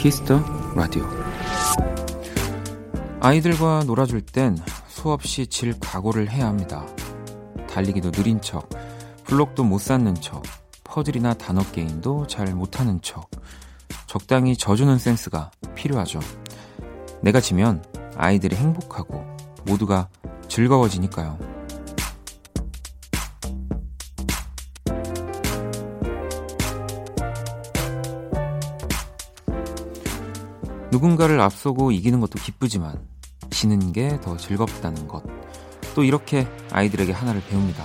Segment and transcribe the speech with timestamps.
[0.00, 0.42] Kiss the
[0.74, 1.06] Radio
[3.20, 4.56] 아이들과 놀아줄 땐
[4.88, 6.86] 수없이 질 각오를 해야 합니다.
[7.68, 8.66] 달리기도 느린 척,
[9.26, 10.42] 블록도 못 쌓는 척,
[10.84, 13.30] 퍼즐이나 단어 게임도 잘 못하는 척,
[14.06, 16.20] 적당히 져주는 센스가 필요하죠.
[17.20, 17.84] 내가 지면
[18.16, 19.22] 아이들이 행복하고
[19.66, 20.08] 모두가
[20.48, 21.49] 즐거워지니까요.
[30.90, 32.98] 누군가를 앞서고 이기는 것도 기쁘지만
[33.50, 35.22] 지는 게 더 즐겁다는 것.
[35.94, 37.84] 또 이렇게 아이들에게 하나를 배웁니다.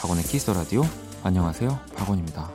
[0.00, 0.82] 박원의 키스 라디오.
[1.22, 1.78] 안녕하세요.
[1.96, 2.52] 박원입니다.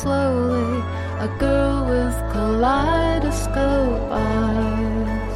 [0.00, 0.80] Slowly.
[1.20, 5.32] A girl with kaleidoscope eyes.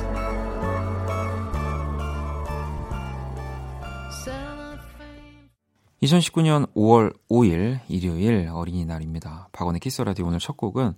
[6.03, 9.49] 2019년 5월 5일 일요일 어린이날입니다.
[9.53, 10.95] 박원의 Kiss the Radio 오늘 첫 곡은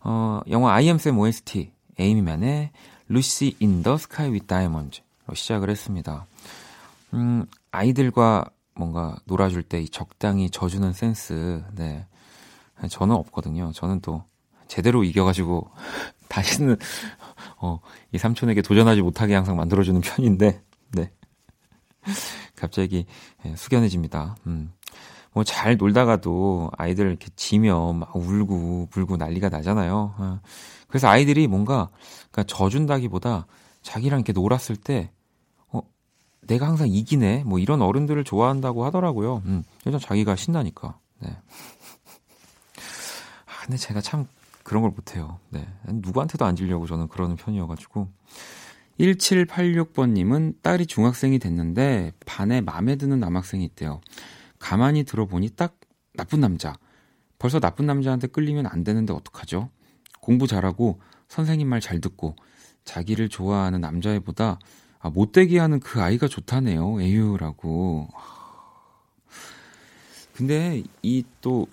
[0.00, 2.70] 어, 영화 I am Sam OST 에이미 만의
[3.08, 6.26] Lucy in the Sky with Diamonds로 시작을 했습니다.
[7.14, 12.06] 음, 아이들과 뭔가 놀아줄 때 적당히 져주는 센스, 네.
[12.88, 13.72] 저는 없거든요.
[13.72, 14.22] 저는 또
[14.68, 15.70] 제대로 이겨가지고
[16.28, 16.76] 다시는
[17.60, 17.80] 어,
[18.12, 20.62] 이 삼촌에게 도전하지 못하게 항상 만들어주는 편인데,
[20.92, 21.10] 네.
[22.54, 23.06] 갑자기
[23.44, 24.36] 예, 숙연해집니다.
[24.46, 24.72] 음.
[25.32, 30.14] 뭐 잘 놀다가도 아이들 이렇게 지면 막 울고 불고 난리가 나잖아요.
[30.18, 30.40] 어.
[30.88, 31.90] 그래서 아이들이 뭔가
[32.30, 33.46] 그러니까 져준다기보다
[33.82, 35.12] 자기랑 이렇게 놀았을 때
[35.70, 35.80] 어,
[36.40, 37.44] 내가 항상 이기네.
[37.44, 39.42] 뭐 이런 어른들을 좋아한다고 하더라고요.
[39.46, 39.62] 음.
[39.84, 40.98] 일단 자기가 신나니까.
[41.20, 41.36] 네.
[43.68, 44.26] 아, 근데 제가 참
[44.62, 45.38] 그런 걸 못해요.
[45.50, 45.68] 네.
[45.86, 48.08] 누구한테도 안 질려고 저는 그러는 편이어가지고.
[48.98, 54.00] 1786번님은 딸이 중학생이 됐는데 반에 마음에 드는 남학생이 있대요.
[54.58, 55.78] 가만히 들어보니 딱
[56.14, 56.74] 나쁜 남자.
[57.38, 59.68] 벌써 나쁜 남자한테 끌리면 안 되는데 어떡하죠?
[60.20, 62.34] 공부 잘하고 선생님 말 잘 듣고
[62.84, 64.58] 자기를 좋아하는 남자애보다
[65.00, 67.00] 아, 못되게 하는 그 아이가 좋다네요.
[67.02, 68.08] 에휴라고.
[70.34, 71.66] 근데 이 또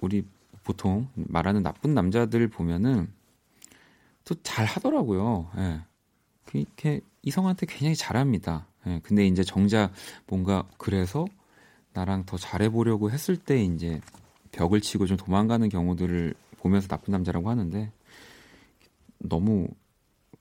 [0.00, 0.24] 우리
[0.64, 3.12] 보통 말하는 나쁜 남자들 보면은
[4.24, 5.50] 또 잘 하더라고요.
[5.58, 5.80] 예.
[6.54, 8.66] 이렇게 이성한테 굉장히 잘합니다.
[8.86, 9.92] 예, 근데 이제 정작
[10.26, 11.26] 뭔가 그래서
[11.92, 14.00] 나랑 더 잘해보려고 했을 때 이제
[14.52, 17.92] 벽을 치고 좀 도망가는 경우들을 보면서 나쁜 남자라고 하는데
[19.18, 19.68] 너무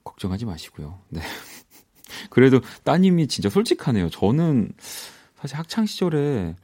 [0.03, 0.99] 걱정하지 마시고요.
[1.09, 1.21] 네.
[2.29, 4.09] 그래도 따님이 진짜 솔직하네요.
[4.09, 4.71] 저는
[5.35, 6.55] 사실 학창 시절에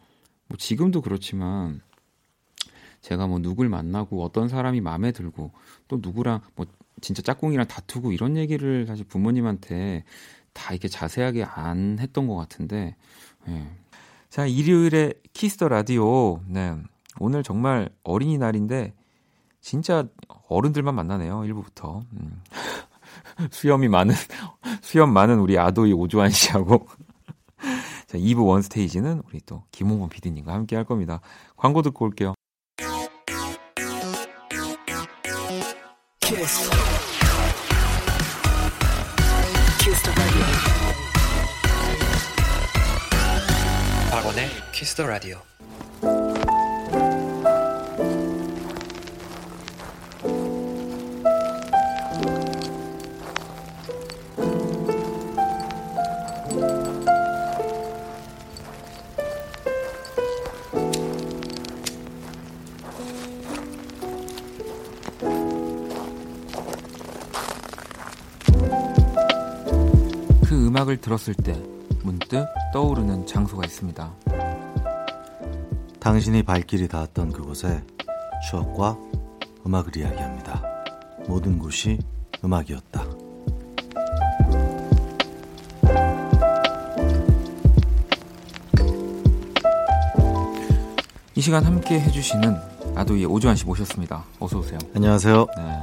[0.47, 1.81] 뭐 지금도 그렇지만
[3.01, 5.51] 제가 뭐 누굴 만나고 어떤 사람이 마음에 들고
[5.87, 6.65] 또 누구랑 뭐
[7.01, 10.03] 진짜 짝꿍이랑 다투고 이런 얘기를 사실 부모님한테
[10.53, 12.95] 다 이렇게 자세하게 안 했던 것 같은데.
[13.47, 13.67] 예.
[14.29, 16.41] 자, 일요일에 Kiss the Radio.
[16.47, 16.75] 네.
[17.19, 18.93] 오늘 정말 어린이날인데
[19.61, 20.07] 진짜
[20.47, 21.39] 어른들만 만나네요.
[21.41, 22.01] 1부부터.
[22.13, 22.41] 음.
[23.51, 24.13] 수염이 많은
[24.81, 26.87] 수염 많은 우리 아도이 오주환 씨하고
[28.07, 31.21] 자, 2부 원 스테이지는 우리 또 김홍범 PD님과 함께 할 겁니다.
[31.55, 32.33] 광고 듣고 올게요.
[36.49, 36.69] 키스.
[44.09, 45.39] 박원의 키스 더 라디오.
[70.89, 71.53] 음악을 들었을 때
[72.03, 74.11] 문득 떠오르는 장소가 있습니다.
[75.99, 77.83] 당신이 발길이 닿았던 그곳에
[78.49, 78.97] 추억과
[79.65, 80.63] 음악을 이야기합니다.
[81.27, 81.99] 모든 곳이
[82.43, 83.05] 음악이었다.
[91.35, 92.57] 이 시간 함께 해주시는
[92.95, 94.23] 아도이의 오주환 씨 모셨습니다.
[94.39, 94.79] 어서 오세요.
[94.95, 95.45] 안녕하세요.
[95.55, 95.79] 네.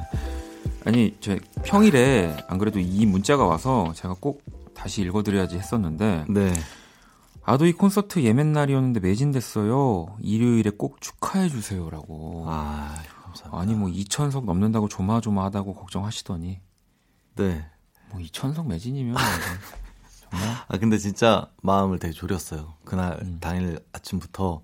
[0.84, 6.52] 아니, 저 평일에 안 그래도 이 문자가 와서 제가 꼭 다시 읽어드려야지 했었는데 네.
[7.44, 10.16] 아도이 콘서트 예멘 날이었는데 매진됐어요.
[10.20, 12.44] 일요일에 꼭 축하해 주세요라고.
[12.48, 13.50] 아, 감사합니다.
[13.60, 16.60] 아니 뭐 2천석 넘는다고 조마조마하다고 걱정하시더니
[17.36, 17.66] 네.
[18.10, 19.16] 뭐 2천석 매진이면
[20.30, 20.56] 정말.
[20.68, 22.74] 아 근데 진짜 마음을 되게 졸였어요.
[22.84, 23.38] 그날 음.
[23.40, 24.62] 당일 아침부터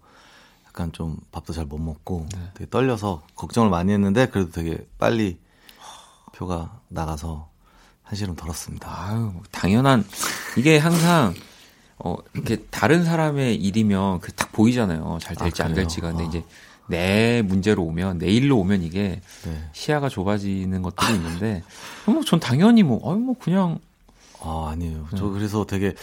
[0.66, 2.50] 약간 좀 밥도 잘 못 먹고 네.
[2.54, 5.38] 되게 떨려서 걱정을 많이 했는데 그래도 되게 빨리
[6.34, 7.51] 표가 나가서
[8.12, 8.88] 한시름 덜었습니다.
[8.90, 10.04] 아유 당연한
[10.58, 11.32] 이게 항상
[11.98, 15.18] 어 이렇게 다른 사람의 일이면 그 딱 보이잖아요.
[15.22, 16.26] 잘 될지 아, 안 될지가 근데 아.
[16.26, 16.44] 이제
[16.88, 19.68] 내 문제로 오면 내 일로 오면 이게 네.
[19.72, 21.62] 시야가 좁아지는 것들이 있는데
[22.04, 23.78] 뭐 전 당연히 뭐 아유 뭐 그냥
[24.42, 25.08] 아 아니에요.
[25.10, 25.16] 네.
[25.16, 25.94] 저 그래서 되게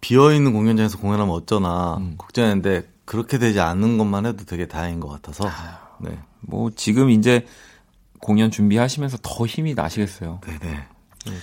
[0.00, 2.14] 비어 있는 공연장에서 공연하면 어쩌나 음.
[2.18, 6.18] 걱정했는데 그렇게 되지 않는 것만 해도 되게 다행인 것 같아서 아, 네.
[6.40, 7.46] 뭐 지금 이제
[8.18, 10.40] 공연 준비하시면서 더 힘이 나시겠어요.
[10.44, 10.86] 네네.
[11.26, 11.32] 네.
[11.32, 11.38] 네,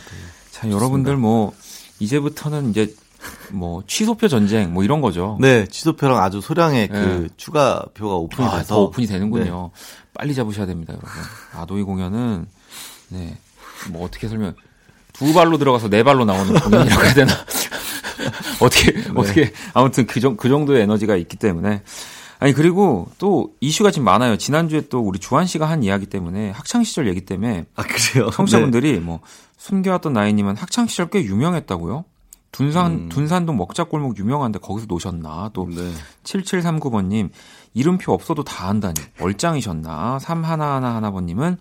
[0.52, 0.70] 자.
[0.70, 1.54] 여러분들 뭐
[2.00, 2.94] 이제부터는 이제
[3.52, 5.38] 뭐 취소표 전쟁 뭐 이런 거죠.
[5.40, 7.06] 네, 취소표랑 아주 소량의 그 네.
[7.06, 9.72] 그 추가 표가 오픈이 아, 돼서 더 오픈이 되는군요.
[9.74, 9.82] 네.
[10.14, 11.10] 빨리 잡으셔야 됩니다, 여러분.
[11.54, 12.46] 아도이 공연은
[13.10, 13.38] 네.
[13.90, 14.54] 뭐 어떻게 설명
[15.14, 17.34] 두 발로 들어가서 네 발로 나오는 공연이라고 해야 되나?
[18.62, 19.12] 어떻게 네.
[19.16, 21.82] 어떻게 아무튼 그, 정, 그 정도의 에너지가 있기 때문에
[22.40, 24.38] 아니 그리고 또 이슈가 지금 많아요.
[24.38, 28.30] 지난주에 또 우리 주한 씨가 한 이야기 때문에 학창 시절 얘기 때문에 아 그래요?
[28.34, 29.00] 청취자분들이 네.
[29.00, 29.20] 뭐
[29.58, 32.06] 숨겨왔던 나이님은 학창 시절 꽤 유명했다고요?
[32.52, 33.10] 둔산, 음.
[33.10, 35.52] 둔산동 먹자골목 유명한데 거기서 노셨나?
[35.54, 35.92] 또, 네.
[36.24, 37.30] 7739번님,
[37.74, 38.96] 이름표 없어도 다 안다니.
[39.20, 40.18] 얼짱이셨나?
[40.20, 41.58] 3111번님은,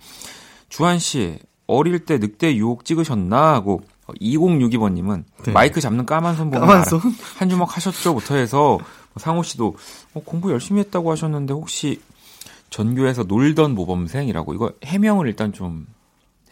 [0.69, 3.53] 주한 씨, 어릴 때 늑대 유혹 찍으셨나?
[3.55, 3.83] 하고,
[4.21, 5.53] 2062번님은, 네.
[5.53, 7.01] 마이크 잡는 까만 손 보면 까만 손?
[7.37, 8.79] 한 주먹 하셨죠?부터 해서,
[9.19, 9.76] 상호 씨도,
[10.15, 12.00] 어, 공부 열심히 했다고 하셨는데, 혹시
[12.70, 15.87] 전교에서 놀던 모범생이라고, 이거 해명을 일단 좀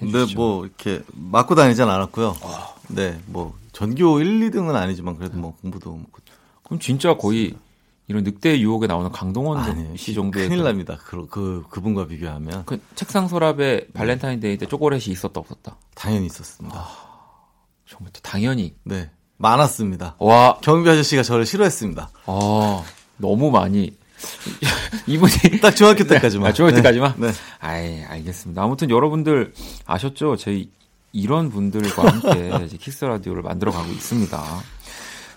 [0.00, 0.26] 해주시죠.
[0.26, 2.36] 네, 뭐, 이렇게, 맞고 다니진 않았고요.
[2.42, 2.76] 어.
[2.88, 6.06] 네, 뭐, 전교 1, 2등은 아니지만 그래도 뭐 공부도 뭐
[6.62, 7.54] 그럼 진짜 거의
[8.08, 10.96] 이런 늑대 유혹에 나오는 강동원 아니, 씨 정도의 큰일 납니다.
[11.04, 15.76] 그, 그 그분과 비교하면 그 책상 서랍에 발렌타인데이 때 초콜릿이 있었다 없었다?
[15.94, 16.74] 당연히 있었습니다.
[16.74, 16.88] 아,
[17.84, 20.16] 정말 당연히 네 많았습니다.
[20.18, 22.10] 와 경비 아저씨가 저를 싫어했습니다.
[22.26, 22.82] 아
[23.18, 23.96] 너무 많이
[25.06, 26.44] 이분이 딱 중학교 때까지만.
[26.44, 26.50] 네.
[26.50, 27.14] 아, 중학교 때까지만?
[27.18, 27.30] 네.
[27.60, 28.62] 아이, 알겠습니다.
[28.62, 29.52] 아무튼 여러분들
[29.86, 30.36] 아셨죠?
[30.36, 30.70] 저희
[31.12, 34.42] 이런 분들과 함께 키스 라디오를 만들어 가고 있습니다.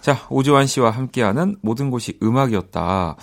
[0.02, 3.16] 자, 오지환 씨와 함께하는 모든 곳이 음악이었다.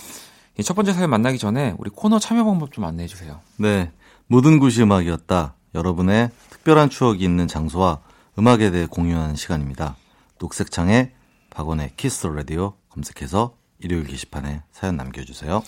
[0.62, 3.40] 첫 번째 사연 만나기 전에 우리 코너 참여 방법 좀 안내해 주세요.
[3.56, 3.90] 네.
[4.26, 5.54] 모든 곳이 음악이었다.
[5.74, 7.98] 여러분의 특별한 추억이 있는 장소와
[8.38, 9.96] 음악에 대해 공유하는 시간입니다.
[10.38, 11.12] 녹색창에
[11.50, 15.62] 박원의 키스 더 라디오 검색해서 일요일 게시판에 사연 남겨주세요.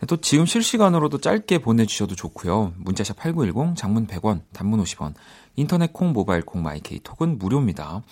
[0.00, 2.72] 네, 또 지금 실시간으로도 짧게 보내주셔도 좋고요.
[2.78, 5.14] 문자샵 8910, 장문 100원, 단문 50원,
[5.56, 8.02] 인터넷 콩, 모바일 콩, 마이케이 톡은 무료입니다.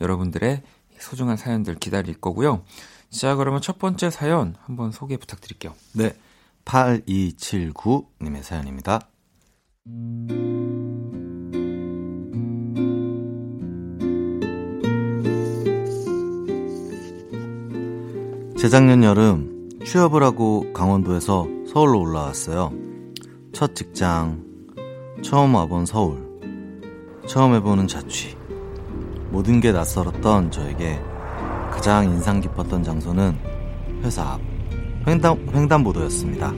[0.00, 0.62] 여러분들의
[0.98, 2.64] 소중한 사연들 기다릴 거고요.
[3.10, 5.74] 자, 그러면 첫 번째 사연 한번 소개 부탁드릴게요.
[5.94, 6.16] 네.
[6.64, 9.08] 8279님의 사연입니다.
[18.62, 22.72] 재작년 여름 취업을 하고 강원도에서 서울로 올라왔어요.
[23.52, 24.40] 첫 직장,
[25.20, 26.22] 처음 와본 서울.
[27.26, 28.36] 처음 해보는 자취.
[29.30, 31.00] 모든 게 낯설었던 저에게
[31.72, 33.36] 가장 인상 깊었던 장소는
[34.04, 34.40] 회사 앞
[35.08, 36.52] 횡단, 횡단보도였습니다.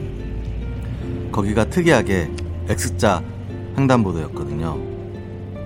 [1.33, 2.31] 거기가 특이하게
[2.69, 3.23] X자
[3.79, 4.79] 횡단보도였거든요.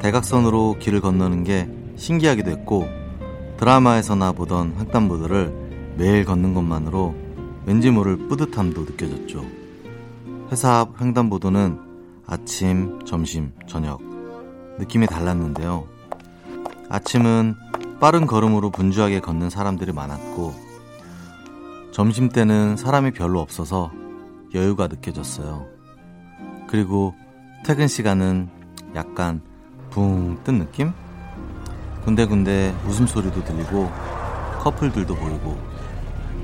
[0.01, 2.87] 대각선으로 길을 건너는 게 신기하기도 했고
[3.57, 5.68] 드라마에서나 보던 횡단보도를
[5.99, 7.13] 매일 걷는 것만으로
[7.67, 9.45] 왠지 모를 뿌듯함도 느껴졌죠.
[10.53, 11.77] 회사 앞 횡단보도는
[12.25, 14.01] 아침, 점심, 저녁
[14.79, 15.89] 느낌이 달랐는데요.
[16.89, 17.57] 아침은
[17.99, 20.55] 빠른 걸음으로 분주하게 걷는 사람들이 많았고,
[21.91, 23.91] 점심 때는 사람이 별로 없어서
[24.55, 25.67] 여유가 느껴졌어요.
[26.69, 27.15] 그리고
[27.67, 28.49] 퇴근 시간은
[28.95, 29.43] 약간
[29.91, 30.93] 붕 뜬 느낌?
[32.05, 33.91] 군데군데 웃음소리도 들리고
[34.61, 35.68] 커플들도 보이고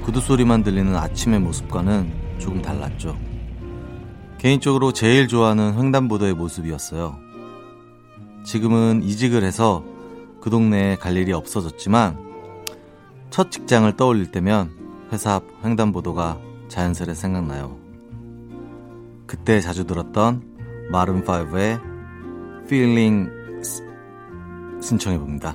[0.05, 3.19] 구두 소리만 들리는 아침의 모습과는 조금 달랐죠.
[4.37, 7.19] 개인적으로 제일 좋아하는 횡단보도의 모습이었어요.
[8.45, 9.83] 지금은 이직을 해서
[10.43, 12.19] 그 동네에 갈 일이 없어졌지만
[13.31, 14.73] 첫 직장을 떠올릴 때면
[15.11, 17.79] 회사 앞 횡단보도가 자연스레 생각나요.
[19.27, 20.43] 그때 자주 들었던
[20.93, 21.81] 마른5의
[22.67, 23.83] Feelings
[24.83, 25.55] 신청해 봅니다.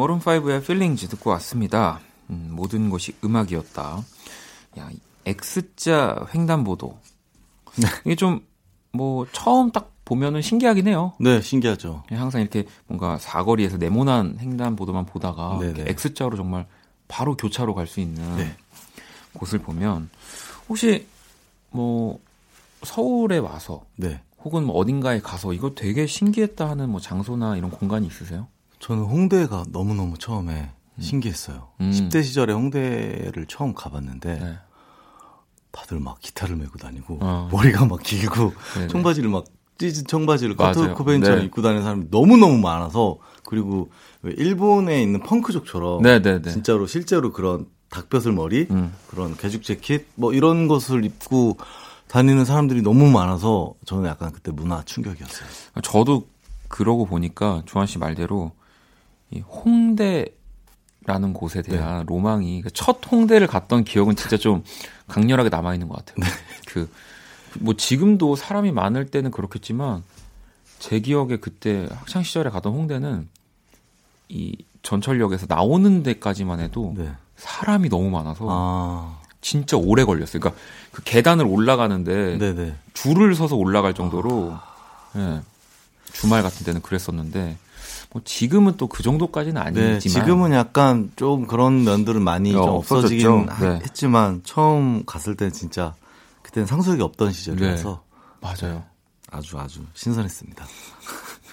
[0.00, 2.00] 머룬5의 필링즈 듣고 왔습니다.
[2.30, 4.02] 음, 모든 것이 음악이었다.
[4.78, 4.90] 야,
[5.26, 6.98] X자 횡단보도.
[7.76, 7.86] 네.
[8.06, 8.40] 이게 좀,
[8.92, 11.12] 뭐, 처음 딱 보면은 신기하긴 해요.
[11.20, 12.04] 네, 신기하죠.
[12.10, 16.66] 예, 항상 이렇게 뭔가 사거리에서 네모난 횡단보도만 보다가 X자로 정말
[17.06, 18.56] 바로 교차로 갈 수 있는 네.
[19.34, 20.10] 곳을 보면
[20.68, 21.06] 혹시
[21.70, 22.18] 뭐
[22.82, 24.20] 서울에 와서 네.
[24.42, 28.48] 혹은 뭐 어딘가에 가서 이거 되게 신기했다 하는 뭐 장소나 이런 공간이 있으세요?
[28.80, 31.00] 저는 홍대가 너무너무 처음에 음.
[31.00, 31.68] 신기했어요.
[31.80, 31.90] 음.
[31.90, 34.58] 10대 시절에 홍대를 처음 가봤는데 네.
[35.70, 37.48] 다들 막 기타를 메고 다니고 어.
[37.52, 38.88] 머리가 막 길고 네네.
[38.88, 39.44] 청바지를 막
[39.78, 41.44] 찢은 청바지를 커트 코베인처럼 네.
[41.44, 43.90] 입고 다니는 사람이 너무너무 많아서 그리고
[44.24, 46.50] 일본에 있는 펑크족처럼 네네네.
[46.50, 48.92] 진짜로 실제로 그런 닭뼈슬 머리 음.
[49.08, 51.56] 그런 개죽 재킷 뭐 이런 것을 입고
[52.08, 55.48] 다니는 사람들이 너무 많아서 저는 약간 그때 문화 충격이었어요.
[55.82, 56.26] 저도
[56.68, 58.52] 그러고 보니까 조한 씨 말대로
[59.30, 60.32] 이 홍대라는
[61.32, 62.04] 곳에 대한 네.
[62.06, 64.64] 로망이 그러니까 첫 홍대를 갔던 기억은 진짜 좀
[65.08, 66.16] 강렬하게 남아 있는 것 같아요.
[66.18, 66.26] 네.
[67.58, 70.02] 그뭐 지금도 사람이 많을 때는 그렇겠지만
[70.78, 73.28] 제 기억에 그때 학창 시절에 가던 홍대는
[74.28, 77.10] 이 전철역에서 나오는 데까지만 해도 네.
[77.36, 79.20] 사람이 너무 많아서 아.
[79.40, 80.40] 진짜 오래 걸렸어요.
[80.40, 80.60] 그러니까
[80.92, 82.74] 그 계단을 올라가는데 네네.
[82.94, 84.56] 줄을 서서 올라갈 정도로
[85.16, 85.40] 예,
[86.12, 87.56] 주말 같은 때는 그랬었는데
[88.12, 92.68] 뭐 지금은 또 그 정도까지는 아니지만 네, 지금은 약간 좀 그런 면들은 많이 어, 좀
[92.76, 93.78] 없어지긴 네.
[93.82, 95.94] 했지만 처음 갔을 때 진짜
[96.42, 98.82] 그때는 상속이 없던 시절이라서 네, 맞아요.
[99.30, 100.66] 아주 아주 신선했습니다.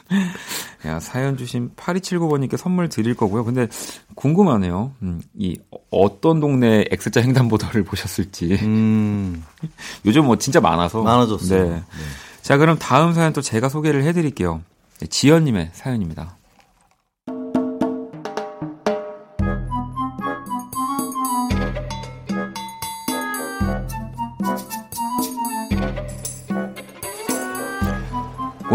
[0.87, 3.43] 야, 사연 주신 8279번님께 선물 드릴 거고요.
[3.43, 3.67] 근데
[4.15, 4.93] 궁금하네요.
[5.01, 5.59] 음, 이
[5.91, 8.57] 어떤 동네 X자 횡단보도를 보셨을지.
[8.63, 9.43] 음.
[10.05, 11.03] 요즘 뭐 진짜 많아서.
[11.03, 11.63] 많아졌어요.
[11.65, 11.69] 네.
[11.75, 11.83] 네.
[12.41, 14.61] 자, 그럼 다음 사연 또 제가 소개를 해드릴게요.
[14.99, 16.36] 네, 지연님의 사연입니다.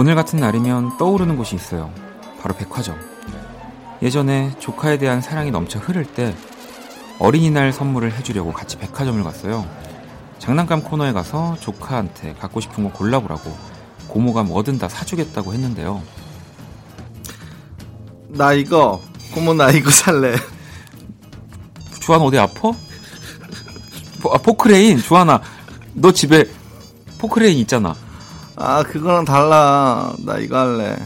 [0.03, 1.89] 오늘 같은 날이면 떠오르는 곳이 있어요.
[2.41, 2.99] 바로 백화점.
[4.03, 6.35] 예전에 조카에 대한 사랑이 넘쳐 흐를 때
[7.21, 9.65] 어린이날 선물을 해주려고 같이 백화점을 갔어요.
[10.41, 13.57] 장난감 코너에 가서 조카한테 갖고 싶은 거 골라보라고
[14.09, 16.03] 고모가 뭐든 다 사주겠다고 했는데요.
[18.31, 19.01] 나 이거
[19.33, 20.35] 고모 나 이거 살래.
[22.01, 22.75] 주한 어디 아퍼?
[24.33, 25.41] 아, 포크레인 주한아
[25.95, 26.45] 너 집에
[27.19, 27.95] 포크레인 있잖아.
[28.57, 30.13] 아, 그거랑 달라.
[30.25, 30.97] 나 이거 할래.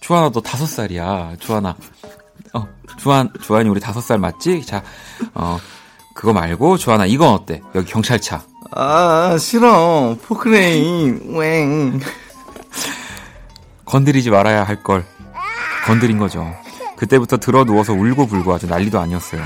[0.00, 1.36] 주한아, 너 다섯 살이야.
[1.38, 1.76] 주한아.
[2.54, 2.66] 어,
[2.98, 4.64] 주한, 주한이 우리 다섯 살 맞지?
[4.64, 4.82] 자,
[5.34, 5.58] 어,
[6.14, 7.60] 그거 말고, 주한아, 이건 어때?
[7.74, 8.42] 여기 경찰차.
[8.72, 10.16] 아, 싫어.
[10.22, 12.00] 포크레인, 웽.
[13.84, 15.04] 건드리지 말아야 할 걸.
[15.86, 16.54] 건드린 거죠.
[16.96, 19.42] 그때부터 드러누워서 울고 불고 아주 난리도 아니었어요.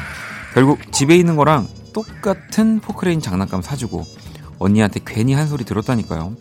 [0.55, 4.03] 결국 집에 있는 거랑 똑같은 포크레인 장난감 사주고
[4.59, 6.35] 언니한테 괜히 한 소리 들었다니까요.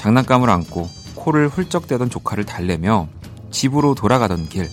[0.00, 3.06] 장난감을 안고 코를 훌쩍대던 조카를 달래며
[3.50, 4.66] 집으로 돌아가던 길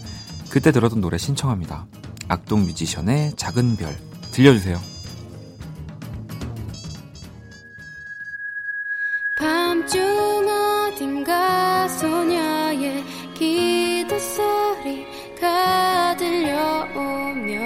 [0.50, 1.86] 그때 들었던 노래 신청합니다.
[2.30, 3.94] 악동 뮤지션의 작은 별
[4.32, 4.80] 들려주세요.
[9.38, 10.48] 밤중
[10.96, 13.04] 어딘가 소녀의
[13.34, 17.58] 기도 소리가 들려오면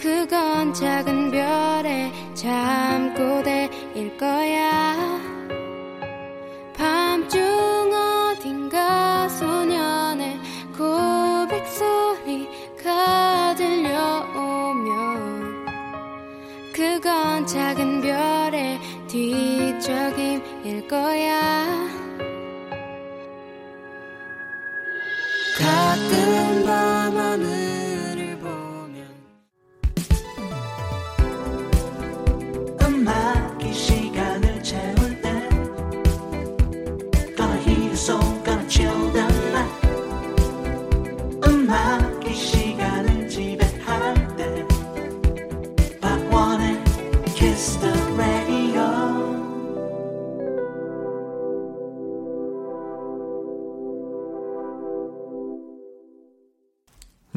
[0.00, 4.77] 그건 작은 별의 잠꼬대일 거야.
[19.18, 21.66] 별의 뒤적임일 거야.
[25.58, 27.67] 가끔 밤하늘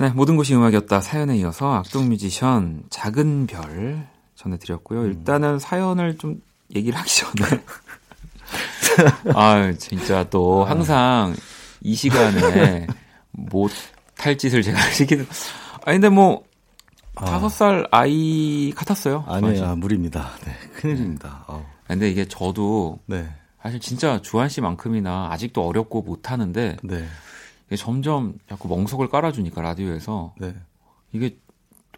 [0.02, 5.02] 네, 모든 것이 음악이었다 사연에 이어서 악동 뮤지션 작은 별 전해드렸고요.
[5.02, 5.06] 음.
[5.08, 6.42] 일단은 사연을 좀
[6.76, 7.64] 얘기를 하기 전에
[9.36, 10.72] 아 진짜 또 아.
[10.72, 11.36] 항상
[11.82, 12.88] 이 시간에
[13.32, 15.28] 못할 짓을 제가 시키는
[15.86, 16.44] 아니 근데 뭐
[17.16, 17.26] 아.
[17.26, 19.26] 다섯 살 아이 같았어요.
[19.28, 20.32] 아니에요, 아, 무리입니다.
[20.46, 21.46] 네, 큰일입니다.
[21.48, 21.70] 어.
[21.88, 23.28] 근데 이게 저도 네.
[23.62, 27.06] 사실 진짜 주한 씨만큼이나 아직도 어렵고 못하는데 네.
[27.78, 30.56] 점점 자꾸 멍석을 깔아주니까 라디오에서 네.
[31.14, 31.38] 이게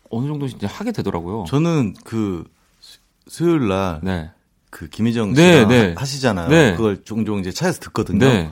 [0.09, 1.45] 어느 정도 이제 하게 되더라고요.
[1.47, 2.43] 저는 그
[3.27, 4.29] 수요일 날 네.
[4.69, 5.95] 그 김희정 네, 씨가 네, 네.
[5.97, 6.49] 하시잖아요.
[6.49, 6.75] 네.
[6.75, 8.19] 그걸 종종 이제 차에서 듣거든요.
[8.19, 8.51] 네.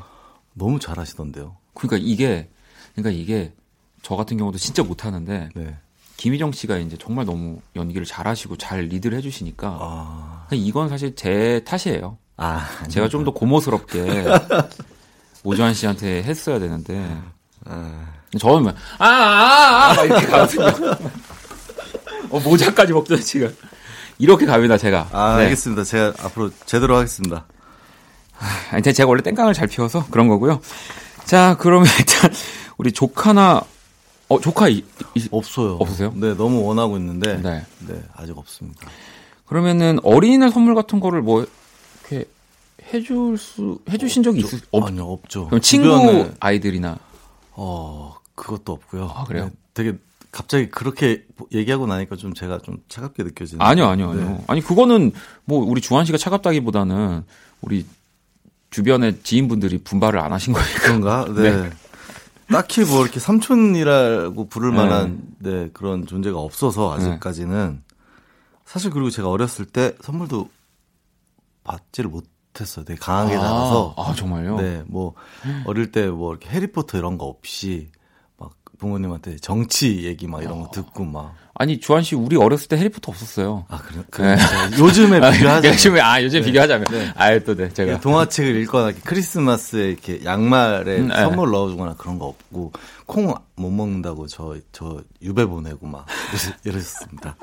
[0.53, 1.55] 너무 잘하시던데요.
[1.73, 2.49] 그러니까 이게
[2.95, 3.53] 그러니까 이게
[4.01, 5.77] 저 같은 경우도 진짜 못하는데 네.
[6.17, 10.47] 김희정 씨가 이제 정말 너무 연기를 잘하시고 잘 리드를 해주시니까 아...
[10.51, 12.17] 이건 사실 제 탓이에요.
[12.37, 14.25] 아, 제가 좀 더 고모스럽게
[15.43, 17.17] 오주환 씨한테 했어야 되는데
[17.65, 18.07] 아...
[18.39, 20.95] 저는 아아아 아, 아, 이렇게 가거든요.
[22.29, 23.53] 어, 모자까지 먹죠 지금.
[24.17, 25.09] 이렇게 갑니다 제가.
[25.11, 25.43] 아 네.
[25.43, 25.83] 알겠습니다.
[25.83, 27.45] 제가 앞으로 제대로 하겠습니다.
[28.71, 30.61] 아니 제가 원래 땡깡을 잘 피워서 그런 거고요.
[31.25, 32.31] 자 그러면 일단
[32.77, 33.61] 우리 조카나
[34.29, 34.83] 어 조카 이,
[35.15, 35.73] 이, 없어요.
[35.73, 36.13] 없으세요?
[36.15, 37.65] 네 너무 원하고 있는데 네.
[37.79, 38.87] 네 아직 없습니다.
[39.45, 41.45] 그러면은 어린이날 선물 같은 거를 뭐
[42.09, 42.29] 이렇게
[42.93, 45.47] 해줄 수 해주신 적이 있으 없 아니요 없죠.
[45.47, 46.31] 그럼 친구 주변에...
[46.39, 46.97] 아이들이나
[47.53, 49.11] 어 그것도 없고요.
[49.13, 49.45] 아 그래요?
[49.45, 49.97] 네, 되게
[50.31, 53.61] 갑자기 그렇게 얘기하고 나니까 좀 제가 좀 차갑게 느껴지는.
[53.61, 54.29] 아니요, 아니요, 아니요.
[54.29, 54.43] 네.
[54.47, 55.11] 아니 그거는
[55.45, 57.23] 뭐 우리 주한 씨가 차갑다기보다는
[57.61, 57.85] 우리
[58.69, 60.79] 주변의 지인분들이 분발을 안 하신 거니까.
[60.81, 61.25] 그런가?
[61.35, 61.63] 네.
[61.63, 61.69] 네.
[62.47, 64.75] 딱히 뭐 이렇게 삼촌이라고 부를 네.
[64.75, 67.81] 만한 네, 그런 존재가 없어서 아직까지는
[68.65, 70.49] 사실 그리고 제가 어렸을 때 선물도
[71.63, 72.25] 받지를 못
[72.59, 72.83] 했어요.
[72.85, 73.95] 되게 강하게 아, 나가서.
[73.97, 74.57] 아 정말요?
[74.57, 75.13] 네, 뭐
[75.65, 77.89] 어릴 때 뭐 이렇게 해리포터 이런 거 없이
[78.79, 80.71] 부모님한테 정치 얘기 막 이런 거 어.
[80.71, 81.35] 듣고 막.
[81.53, 83.65] 아니 주한 씨 우리 어렸을 때 해리포터 없었어요.
[83.69, 84.03] 아 그래?
[84.09, 84.35] 그래.
[84.35, 84.77] 네.
[84.79, 85.63] 요즘에 비교하자면.
[85.65, 86.45] 요즘에 아 요즘 네.
[86.47, 86.85] 비교하자면.
[86.89, 87.13] 네.
[87.15, 91.15] 아 또 네 제가 동화책을 읽거나 크리스마스에 이렇게 양말에 음, 네.
[91.15, 92.71] 선물 넣어주거나 그런 거 없고
[93.05, 96.07] 콩 못 먹는다고 저 저 유배 보내고 막
[96.65, 97.35] 이랬습니다.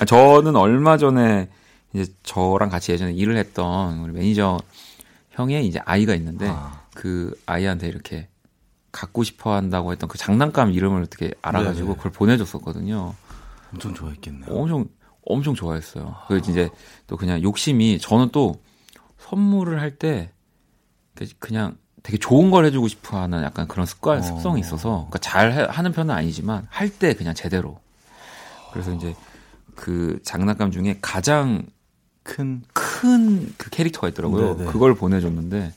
[0.00, 1.48] 아, 저는 얼마 전에
[1.94, 4.58] 이제 저랑 같이 예전에 일을 했던 우리 매니저
[5.30, 6.82] 형의 이제 아이가 있는데 아.
[6.94, 8.28] 그 아이한테 이렇게
[8.90, 11.96] 갖고 싶어 한다고 했던 그 장난감 이름을 어떻게 알아가지고 네네.
[11.96, 13.14] 그걸 보내줬었거든요.
[13.72, 14.54] 엄청 좋아했겠네요.
[14.54, 14.86] 엄청,
[15.24, 16.14] 엄청 좋아했어요.
[16.18, 16.26] 아.
[16.28, 16.68] 그 이제
[17.06, 18.54] 또 그냥 욕심이 저는 또
[19.18, 20.30] 선물을 할 때
[21.38, 24.22] 그냥 되게 좋은 걸 해주고 싶어 하는 약간 그런 습관, 어.
[24.22, 27.78] 습성이 있어서 그러니까 잘 하는 편은 아니지만 할 때 그냥 제대로.
[28.72, 29.14] 그래서 이제
[29.76, 31.64] 그 장난감 중에 가장
[32.22, 34.56] 큰, 큰 그 캐릭터가 있더라고요.
[34.56, 34.70] 네네.
[34.72, 35.72] 그걸 보내줬는데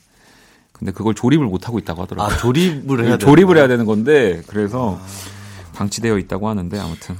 [0.72, 2.34] 근데 그걸 조립을 못 하고 있다고 하더라고요.
[2.34, 5.06] 아, 조립을 해야 조립을 해야 되는 건데 그래서 아.
[5.74, 7.16] 방치되어 있다고 하는데 아무튼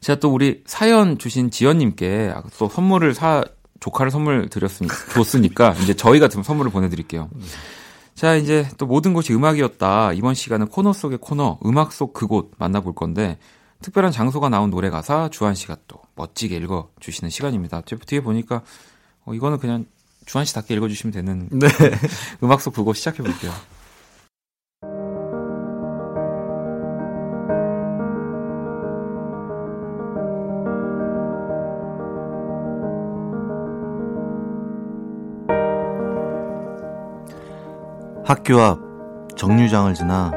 [0.00, 3.44] 제가 또 우리 사연 주신 지연님께 또 선물을 사
[3.80, 7.28] 조카를 선물 드렸으니까 줬으니까 이제 저희가 좀 선물을 보내드릴게요.
[8.14, 12.94] 자 이제 또 모든 곳이 음악이었다 이번 시간은 코너 속의 코너 음악 속 그곳 만나볼
[12.94, 13.38] 건데
[13.82, 17.80] 특별한 장소가 나온 노래 가사 주한 씨가 또 멋지게 읽어 주시는 시간입니다.
[17.82, 18.62] 뒤에 보니까
[19.24, 19.86] 어, 이거는 그냥
[20.26, 21.68] 주한 씨답게 읽어 주시면 되는 네.
[22.42, 23.52] 음악 속 그거 시작해 볼게요.
[38.24, 38.78] 학교 앞
[39.36, 40.30] 정류장을 지나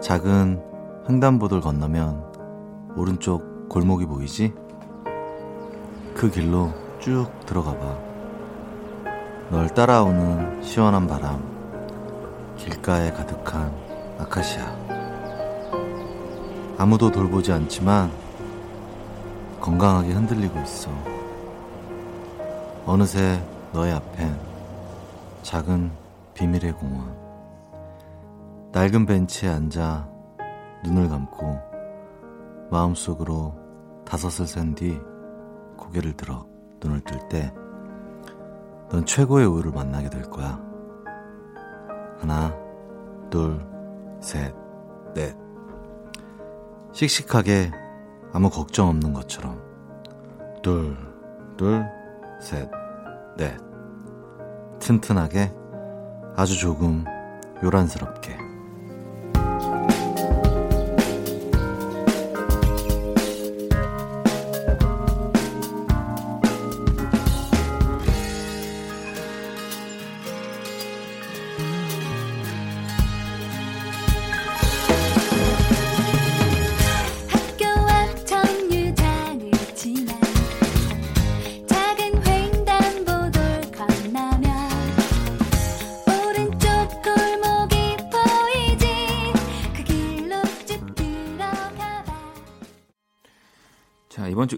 [0.00, 0.62] 작은
[1.06, 2.29] 횡단보도를 건너면
[2.96, 4.52] 오른쪽 골목이 보이지?
[6.14, 7.98] 그 길로 쭉 들어가 봐.
[9.50, 11.42] 널 따라오는 시원한 바람,
[12.56, 13.72] 길가에 가득한
[14.18, 14.66] 아카시아.
[16.78, 18.10] 아무도 돌보지 않지만
[19.60, 20.90] 건강하게 흔들리고 있어.
[22.86, 24.38] 어느새 너의 앞엔
[25.42, 25.90] 작은
[26.34, 27.14] 비밀의 공원.
[28.72, 30.08] 낡은 벤치에 앉아
[30.84, 31.69] 눈을 감고
[32.70, 33.54] 마음속으로
[34.04, 34.98] 다섯을 센 뒤
[35.76, 36.46] 고개를 들어
[36.80, 37.52] 눈을 뜰 때
[38.90, 40.60] 넌 최고의 우유를 만나게 될 거야.
[42.18, 42.52] 하나,
[43.30, 43.64] 둘,
[44.20, 44.52] 셋,
[45.14, 45.36] 넷.
[46.92, 47.70] 씩씩하게
[48.32, 49.62] 아무 걱정 없는 것처럼.
[50.62, 50.96] 둘,
[51.56, 51.86] 둘,
[52.40, 52.68] 셋,
[53.36, 53.56] 넷.
[54.80, 55.54] 튼튼하게
[56.34, 57.04] 아주 조금
[57.62, 58.49] 요란스럽게.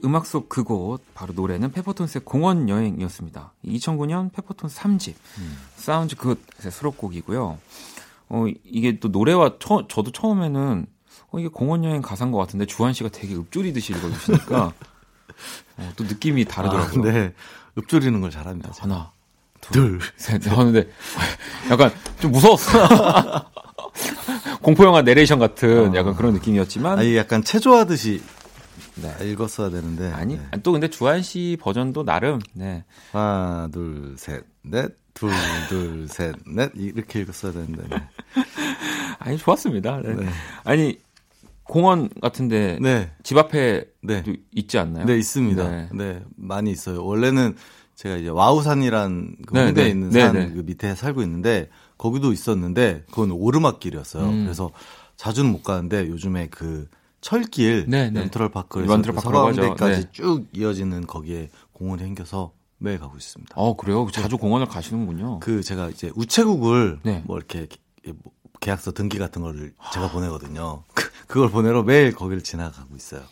[0.05, 3.53] 음악 속 그곳 바로 노래는 페퍼톤스의 공원 여행이었습니다.
[3.65, 5.59] 2009년 페퍼톤스 3집 음.
[5.77, 6.37] Sounds Good의
[6.71, 7.59] 수록곡이고요.
[8.29, 10.87] 어, 이게 또 노래와 처, 저도 처음에는
[11.31, 14.73] 어, 이게 공원 여행 가사인 것 같은데 주한 씨가 되게 읊조리듯이 읽어주시니까
[15.79, 17.09] 어, 또 느낌이 다르더라고요.
[17.09, 17.35] 아, 네.
[17.79, 18.73] 읊조리는 걸 잘합니다.
[18.73, 18.85] 제가.
[18.85, 19.13] 하나,
[19.61, 20.47] 둘, 셋.
[20.47, 20.89] 하는데
[21.71, 23.51] 약간 좀 무서웠어.
[24.63, 25.95] 공포 영화 내레이션 같은 어.
[25.97, 28.23] 약간 그런 느낌이었지만 아니 약간 체조하듯이
[28.97, 29.31] 네.
[29.31, 30.43] 읽었어야 되는데 아니 네.
[30.63, 35.31] 또 근데 주한 씨 버전도 나름 네 하나 둘 셋 넷 둘
[35.69, 37.97] 둘 셋 넷 이렇게 읽었어야 되는데 네.
[39.19, 40.15] 아니 좋았습니다 네.
[40.15, 40.27] 네.
[40.65, 40.99] 아니
[41.65, 43.11] 공원 같은데 네.
[43.23, 44.23] 집 앞에 네.
[44.53, 45.07] 있지 않나요?
[45.07, 45.71] 네 있습니다.
[45.71, 45.89] 네.
[45.93, 46.23] 네.
[46.37, 47.05] 많이 있어요.
[47.05, 47.55] 원래는
[47.95, 49.91] 제가 이제 와우산이란 그 네, 홍대에 네.
[49.91, 54.25] 있는 산 그 밑에 살고 있는데 거기도 있었는데 그건 오르막길이었어요.
[54.29, 54.45] 음.
[54.45, 54.71] 그래서
[55.17, 56.89] 자주는 못 가는데 요즘에 그
[57.23, 58.21] 철길 네, 네.
[58.21, 60.09] 렌트럴 파크에서 그 서강대까지 네.
[60.13, 63.55] 쭉 이어지는 거기에 공원에 생겨서 매일 가고 있습니다.
[63.57, 64.07] 어 그래요?
[64.13, 65.39] 자주 공원을 가시는군요.
[65.39, 67.23] 그 제가 이제 우체국을 네.
[67.25, 67.69] 뭐 이렇게
[68.05, 70.83] 뭐 계약서 등기 같은 거를 제가 보내거든요.
[70.95, 73.23] 그, 그걸 보내러 매일 거기를 지나가고 있어요.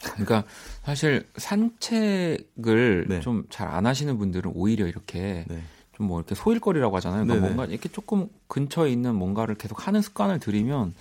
[0.00, 0.44] 그러니까
[0.84, 3.20] 사실 산책을 네.
[3.20, 5.62] 좀잘 안 하시는 분들은 오히려 이렇게 네.
[5.96, 7.24] 좀뭐 이렇게 소일거리라고 하잖아요.
[7.24, 10.94] 그러니까 뭔가 이렇게 조금 근처에 있는 뭔가를 계속 하는 습관을 들이면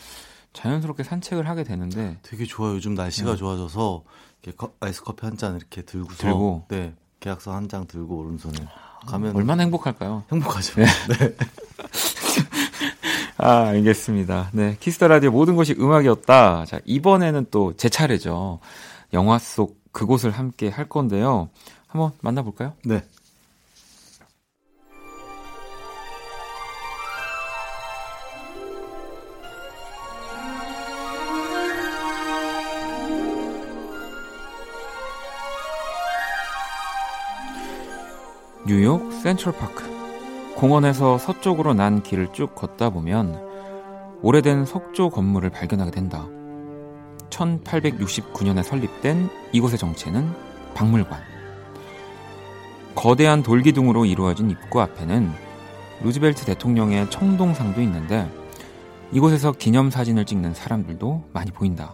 [0.53, 2.75] 자연스럽게 산책을 하게 되는데 되게 좋아요.
[2.75, 3.37] 요즘 날씨가 네.
[3.37, 4.03] 좋아져서
[4.43, 8.55] 이렇게 아이스 커피 한 잔 이렇게 들고서 들고 네 계약서 한 장 들고 오른손에
[9.07, 10.23] 가면 얼마나 행복할까요?
[10.31, 10.81] 행복하죠.
[10.81, 10.85] 네.
[11.19, 11.35] 네.
[13.37, 14.49] 아, 알겠습니다.
[14.53, 14.77] 네.
[14.79, 16.65] 키스 더 라디오 모든 것이 음악이었다.
[16.65, 18.59] 자, 이번에는 또 제 차례죠.
[19.13, 21.49] 영화 속 그곳을 함께 할 건데요.
[21.87, 22.73] 한번 만나볼까요?
[22.83, 23.03] 네.
[38.67, 43.41] 뉴욕 센트럴파크 공원에서 서쪽으로 난 길을 쭉 걷다 보면
[44.21, 46.27] 오래된 석조 건물을 발견하게 된다.
[47.29, 50.29] 1869년에 설립된 이곳의 정체는
[50.73, 51.21] 박물관.
[52.93, 55.31] 거대한 돌기둥으로 이루어진 입구 앞에는
[56.03, 58.29] 루즈벨트 대통령의 청동상도 있는데
[59.13, 61.93] 이곳에서 기념사진을 찍는 사람들도 많이 보인다.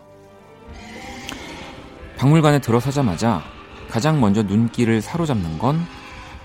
[2.18, 3.44] 박물관에 들어서자마자
[3.92, 5.78] 가장 먼저 눈길을 사로잡는 건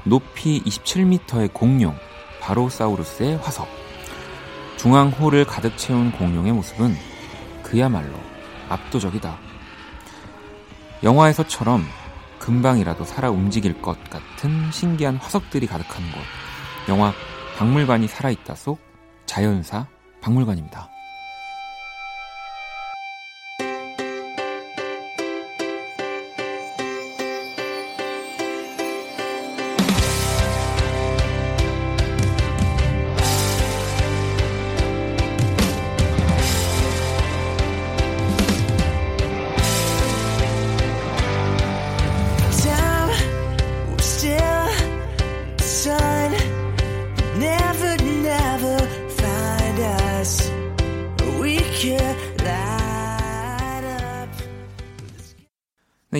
[0.08, 1.94] 높이 27m의 공룡
[2.40, 3.68] 바로사우루스의 화석.
[4.78, 6.96] 중앙 홀을 가득 채운 공룡의 모습은
[7.62, 8.14] 그야말로
[8.70, 9.36] 압도적이다.
[11.02, 11.84] 영화에서처럼
[12.38, 16.20] 금방이라도 살아 움직일 것 같은 신기한 화석들이 가득한 곳.
[16.88, 17.12] 영화
[17.58, 18.80] 박물관이 살아있다 속
[19.26, 19.86] 자연사
[20.22, 20.88] 박물관입니다.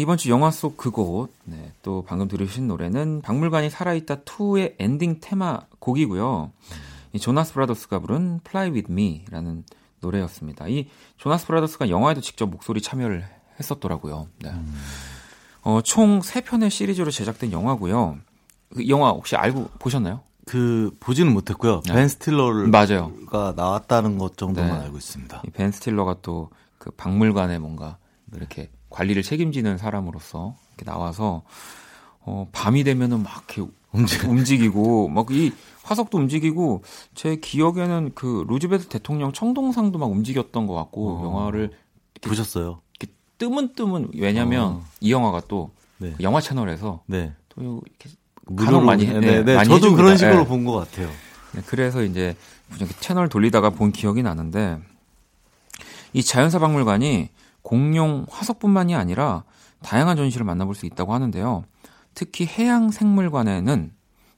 [0.09, 5.61] 이번 주 영화 속 그곳, 네, 또 방금 들으신 노래는 박물관이 살아있다 2의 엔딩 테마
[5.81, 6.51] 곡이고요.
[7.13, 9.65] 이 조나스 브라더스가 부른 Fly With Me라는
[10.01, 10.67] 노래였습니다.
[10.69, 13.23] 이 조나스 브라더스가 영화에도 직접 목소리 참여를
[13.61, 14.29] 했었더라고요.
[14.41, 14.49] 네.
[14.49, 14.75] 음.
[15.61, 18.17] 어, 총 3편의 시리즈로 제작된 영화고요.
[18.75, 20.23] 그 영화 혹시 알고 보셨나요?
[20.47, 21.83] 그 보지는 못했고요.
[21.85, 21.93] 네.
[21.93, 23.13] 벤 스틸러가 맞아요.
[23.31, 24.85] 나왔다는 것 정도만 네.
[24.87, 25.43] 알고 있습니다.
[25.53, 27.99] 벤 스틸러가 또 그 박물관에 뭔가
[28.35, 31.43] 이렇게 관리를 책임지는 사람으로서 이렇게 나와서
[32.21, 35.53] 어, 밤이 되면은 막 이렇게 움직이고 막 이
[35.89, 36.83] 화석도 움직이고
[37.15, 41.25] 제 기억에는 그 루즈베트 대통령 청동상도 막 움직였던 것 같고 어.
[41.25, 41.71] 영화를
[42.21, 42.83] 보셨어요?
[43.01, 44.85] 이렇게 뜨문뜨문 왜냐면 어.
[45.01, 46.13] 이 영화가 또 네.
[46.17, 47.33] 그 영화 채널에서 네.
[47.49, 48.11] 또 이렇게
[48.55, 49.55] 간혹 많이 네, 네, 네.
[49.55, 49.97] 많이 저도 해줍니다.
[49.97, 50.47] 그런 식으로 네.
[50.47, 51.09] 본것 같아요.
[51.53, 52.37] 네, 그래서 이제
[53.01, 54.79] 채널 돌리다가 본 기억이 나는데
[56.13, 57.31] 이 자연사 박물관이
[57.63, 59.45] 공룡 화석뿐만이 아니라
[59.83, 61.65] 다양한 전시를 만나볼 수 있다고 하는데요.
[62.15, 63.93] 특히 해양 생물관에는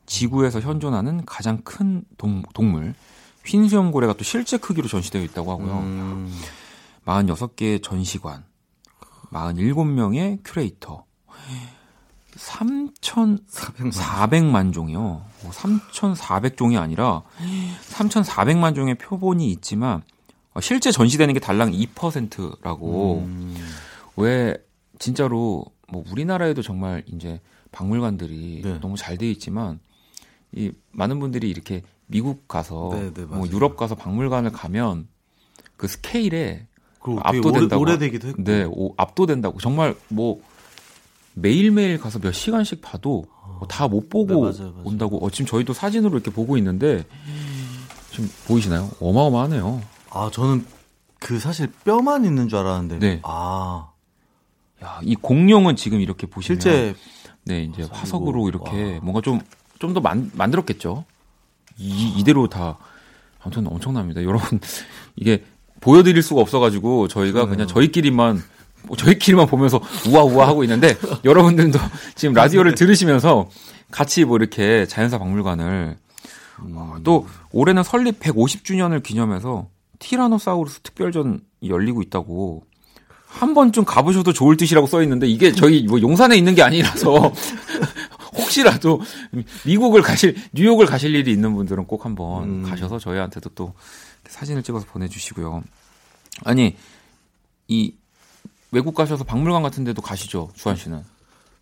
[0.06, 2.94] 지구에서 현존하는 가장 큰 동물
[3.44, 5.78] 흰수염고래가 또 실제 크기로 전시되어 있다고 하고요.
[5.78, 6.36] 음.
[7.06, 8.44] 46개의 전시관,
[9.32, 11.04] 47명의 큐레이터,
[12.36, 15.22] 3,400만 종이요.
[15.42, 17.22] 3,400종이 아니라
[17.90, 20.02] 3,400만 종의 표본이 있지만 어,
[20.60, 23.18] 실제 전시되는 게 달랑 2%라고.
[23.26, 23.56] 음.
[24.16, 24.56] 왜
[24.98, 27.40] 진짜로 뭐 우리나라에도 정말 이제
[27.72, 28.78] 박물관들이 네.
[28.80, 29.78] 너무 잘 돼 있지만
[30.52, 35.06] 이 많은 분들이 이렇게 미국 가서 네, 네, 뭐 유럽 가서 박물관을 가면
[35.76, 36.66] 그 스케일에
[37.22, 38.42] 압도된다고 오래, 되기도 했고.
[38.42, 39.60] 네, 오, 압도된다고.
[39.60, 40.42] 정말 뭐
[41.34, 43.24] 매일매일 가서 몇 시간씩 봐도
[43.58, 44.82] 뭐 다못 보고 네, 맞아요, 맞아요.
[44.84, 45.24] 온다고.
[45.24, 47.04] 어, 지금 저희도 사진으로 이렇게 보고 있는데
[48.10, 48.90] 지금 보이시나요?
[49.00, 49.80] 어마어마하네요.
[50.10, 50.66] 아, 저는
[51.18, 52.98] 그 사실 뼈만 있는 줄 알았는데.
[52.98, 53.20] 네.
[53.22, 53.90] 아.
[54.82, 56.94] 야, 이 공룡은 지금 이렇게 보시면 실제
[57.44, 59.00] 네, 이제 화석으로 이렇게 와.
[59.02, 59.40] 뭔가 좀
[59.80, 61.04] 좀 더 만들었겠죠.
[61.78, 62.76] 이, 이대로 다
[63.40, 64.22] 아무튼 엄청납니다.
[64.22, 64.60] 여러분
[65.16, 65.42] 이게
[65.80, 68.42] 보여 드릴 수가 없어 가지고 저희가 그냥 저희끼리만
[68.82, 71.78] 뭐 저희끼리만 보면서 우아우아 하고 있는데 여러분들도
[72.14, 73.48] 지금 라디오를 들으시면서
[73.90, 75.96] 같이 뭐 이렇게 자연사 박물관을
[76.60, 77.00] 음.
[77.02, 79.68] 또 올해는 설립 150주년을 기념해서
[80.00, 82.64] 티라노사우루스 특별전이 열리고 있다고
[83.26, 87.32] 한 번쯤 가보셔도 좋을 듯이라고 써 있는데 이게 저희 뭐 용산에 있는 게 아니라서
[88.36, 89.00] 혹시라도
[89.64, 92.62] 미국을 가실 뉴욕을 가실 일이 있는 분들은 꼭 한번 음.
[92.64, 93.74] 가셔서 저희한테도 또
[94.26, 95.62] 사진을 찍어서 보내주시고요.
[96.44, 96.76] 아니
[97.68, 97.94] 이
[98.72, 101.02] 외국 가셔서 박물관 같은 데도 가시죠, 주한 씨는?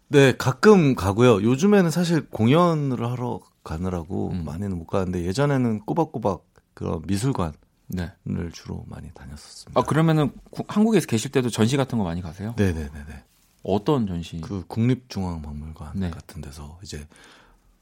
[0.09, 1.43] 네, 가끔 가고요.
[1.43, 4.45] 요즘에는 사실 공연을 하러 가느라고 음.
[4.47, 7.53] 많이는 못 가는데 예전에는 꼬박꼬박 그런 미술관
[7.97, 8.49] 을 네.
[8.53, 9.81] 주로 많이 다녔었습니다.
[9.81, 12.55] 아 그러면은 구, 한국에서 계실 때도 전시 같은 거 많이 가세요?
[12.57, 13.25] 네, 네, 네, 네.
[13.63, 14.41] 어떤 전시?
[14.43, 16.11] 그 국립중앙박물관 네.
[16.11, 17.07] 같은 데서 이제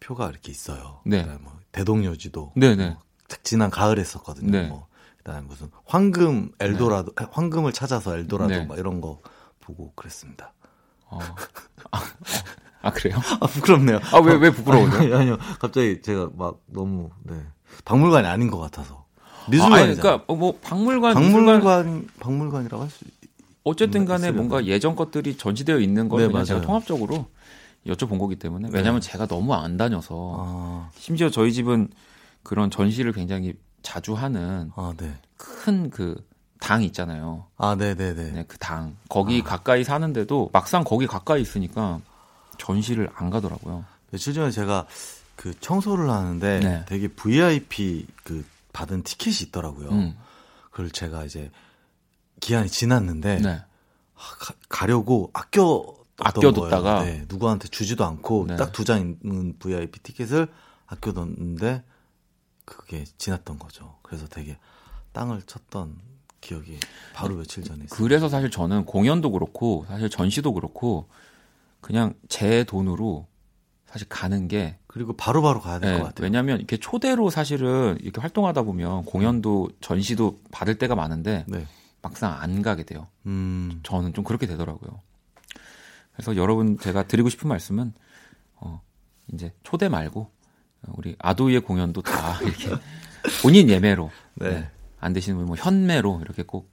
[0.00, 1.00] 표가 이렇게 있어요.
[1.04, 1.24] 네.
[1.40, 2.90] 뭐 대동여지도 네, 네.
[2.90, 2.98] 뭐
[3.42, 4.50] 지난 가을에 썼거든요.
[4.50, 4.68] 네.
[4.68, 4.86] 뭐
[5.18, 7.26] 그다음에 무슨 황금 엘도라도 네.
[7.32, 8.64] 황금을 찾아서 엘도라도 네.
[8.64, 9.20] 막 이런 거
[9.60, 10.52] 보고 그랬습니다.
[11.08, 11.18] 어.
[11.90, 12.00] 아,
[12.82, 13.16] 아, 그래요?
[13.40, 13.98] 아 부끄럽네요.
[14.12, 14.92] 아 왜 왜 부끄러워요?
[14.92, 15.36] 아니, 아니요.
[15.58, 17.42] 갑자기 제가 막 너무 네
[17.84, 19.05] 박물관이 아닌 것 같아서
[19.50, 19.72] 미술관.
[19.72, 23.04] 아, 그러니까 뭐 박물관 박물관 미술관, 박물관이라고 할 수.
[23.64, 27.26] 어쨌든 간에 뭔가 예전 것들이 전시되어 있는 걸 네, 그냥 제가 통합적으로
[27.86, 29.10] 여쭤본 거기 때문에 왜냐하면 네.
[29.10, 30.90] 제가 너무 안 다녀서 아.
[30.96, 31.88] 심지어 저희 집은
[32.44, 35.14] 그런 전시를 굉장히 자주 하는 아, 네.
[35.36, 36.24] 큰그
[36.60, 37.46] 당 있잖아요.
[37.56, 38.30] 아, 네, 네, 네.
[38.32, 38.96] 네, 그 당.
[39.08, 39.48] 거기 아.
[39.48, 42.00] 가까이 사는데도 막상 거기 가까이 있으니까
[42.58, 43.84] 전시를 안 가더라고요.
[44.10, 44.86] 며칠 전에 제가
[45.34, 46.84] 그 청소를 하는데 네.
[46.86, 48.44] 되게 VIP 그
[48.76, 49.88] 받은 티켓이 있더라고요.
[49.88, 50.18] 음.
[50.70, 51.50] 그걸 제가 이제
[52.40, 53.64] 기한이 지났는데 네.
[54.14, 58.56] 가, 가려고 아껴 아껴뒀다가 네, 누구한테 주지도 않고 네.
[58.56, 60.48] 딱두 장 있는 VIP 티켓을
[60.86, 61.82] 아껴뒀는데
[62.66, 63.96] 그게 지났던 거죠.
[64.02, 64.58] 그래서 되게
[65.12, 65.98] 땅을 쳤던
[66.42, 66.78] 기억이
[67.14, 67.98] 바로 며칠 전에 있어요.
[67.98, 71.08] 그래서 사실 저는 공연도 그렇고 사실 전시도 그렇고
[71.80, 73.26] 그냥 제 돈으로
[73.86, 76.24] 사실 가는 게 그리고 바로바로 바로 가야 될것 네, 같아요.
[76.24, 81.66] 왜냐하면 이렇게 초대로 사실은 이렇게 활동하다 보면 공연도 전시도 받을 때가 많은데 네.
[82.00, 83.06] 막상 안 가게 돼요.
[83.26, 83.80] 음.
[83.82, 85.02] 저는 좀 그렇게 되더라고요.
[86.14, 87.92] 그래서 여러분 제가 드리고 싶은 말씀은
[88.54, 88.80] 어
[89.34, 90.30] 이제 초대 말고
[90.94, 92.70] 우리 아도이의 공연도 다 이렇게
[93.42, 94.48] 본인 예매로 네.
[94.50, 94.70] 네.
[94.98, 96.72] 안 되시는 분 뭐 현매로 이렇게 꼭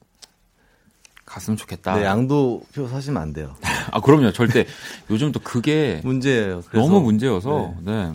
[1.26, 1.96] 갔으면 좋겠다.
[1.96, 3.56] 네, 양도표 사시면 안 돼요.
[3.92, 4.66] 아 그럼요, 절대
[5.10, 6.64] 요즘 또 그게 문제예요.
[6.74, 7.92] 너무 문제여서 네.
[7.92, 8.12] 네.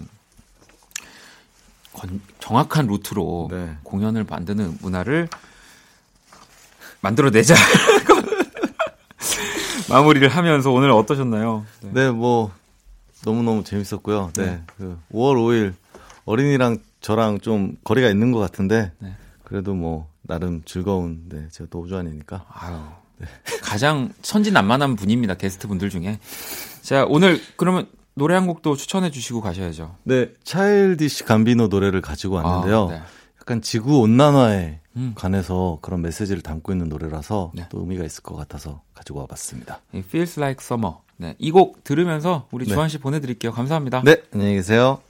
[1.92, 3.76] 건, 정확한 루트로 네.
[3.82, 5.28] 공연을 만드는 문화를
[7.00, 7.54] 만들어내자.
[9.88, 11.64] 마무리를 하면서 오늘 어떠셨나요?
[11.80, 12.52] 네, 네 뭐
[13.24, 14.30] 너무너무 재밌었고요.
[14.36, 14.44] 네.
[14.44, 14.62] 네.
[14.76, 15.74] 그 5월 5일
[16.24, 19.14] 어린이랑 저랑 좀 거리가 있는 것 같은데 네.
[19.44, 22.76] 그래도 뭐 나름 즐거운 네 제가 또 오주환이니까 아유
[23.16, 23.26] 네.
[23.62, 26.20] 가장 천진난만한 분입니다 게스트 분들 중에
[26.82, 29.96] 자 오늘 그러면 노래 한 곡도 추천해 주시고 가셔야죠.
[30.04, 32.88] 네 차일디시 감비노 노래를 가지고 왔는데요.
[32.88, 33.02] 아, 네.
[33.40, 35.12] 약간 지구 온난화에 음.
[35.14, 37.66] 관해서 그런 메시지를 담고 있는 노래라서 네.
[37.70, 39.80] 또 의미가 있을 것 같아서 가지고 와봤습니다.
[39.94, 40.96] Feels Like Summer.
[41.16, 42.74] 네, 이 곡 들으면서 우리 네.
[42.74, 43.52] 주한 씨 보내드릴게요.
[43.52, 44.02] 감사합니다.
[44.04, 45.00] 네, 안녕히 계세요.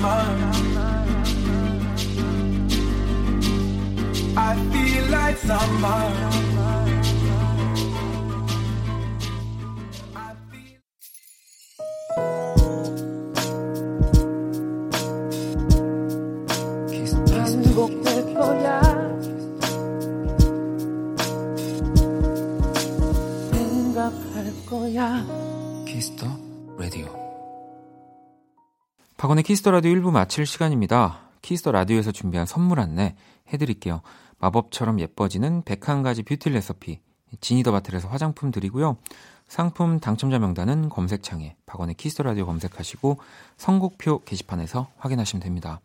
[0.00, 0.56] much.
[4.36, 6.47] I feel like summer.
[29.38, 31.20] 박원의 키스 더 라디오 1부 마칠 시간입니다.
[31.42, 33.14] 키스 더 라디오에서 준비한 선물 안내
[33.52, 34.00] 해드릴게요.
[34.38, 37.00] 마법처럼 예뻐지는 101가지 뷰티 레시피
[37.40, 38.96] 지니 더 바틀에서 화장품 드리고요.
[39.46, 43.18] 상품 당첨자 명단은 검색창에 박원의 키스 더 라디오 검색하시고
[43.56, 45.80] 선곡표 게시판에서 확인하시면 됩니다.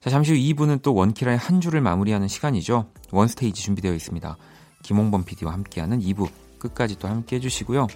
[0.00, 2.90] 자, 잠시 후 2부는 또 원키라의 한 주를 마무리하는 시간이죠.
[3.12, 4.36] 원스테이지 준비되어 있습니다.
[4.82, 7.86] 김홍범 PD와 함께하는 2부 끝까지 또 함께 해주시고요.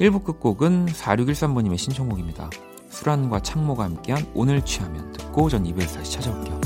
[0.00, 2.48] 1부 끝곡은 4613번님의 신청곡입니다.
[2.90, 6.60] 수란과 창모가 함께한 오늘 취하면 듣고 전 2부에서 다시 찾아올게요.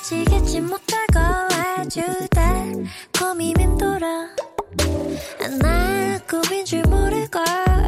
[0.00, 2.64] 아지겠지 못하고 해주다
[3.18, 4.28] 고민 맴돌아.
[5.60, 7.38] 나 꿈인 줄 모르고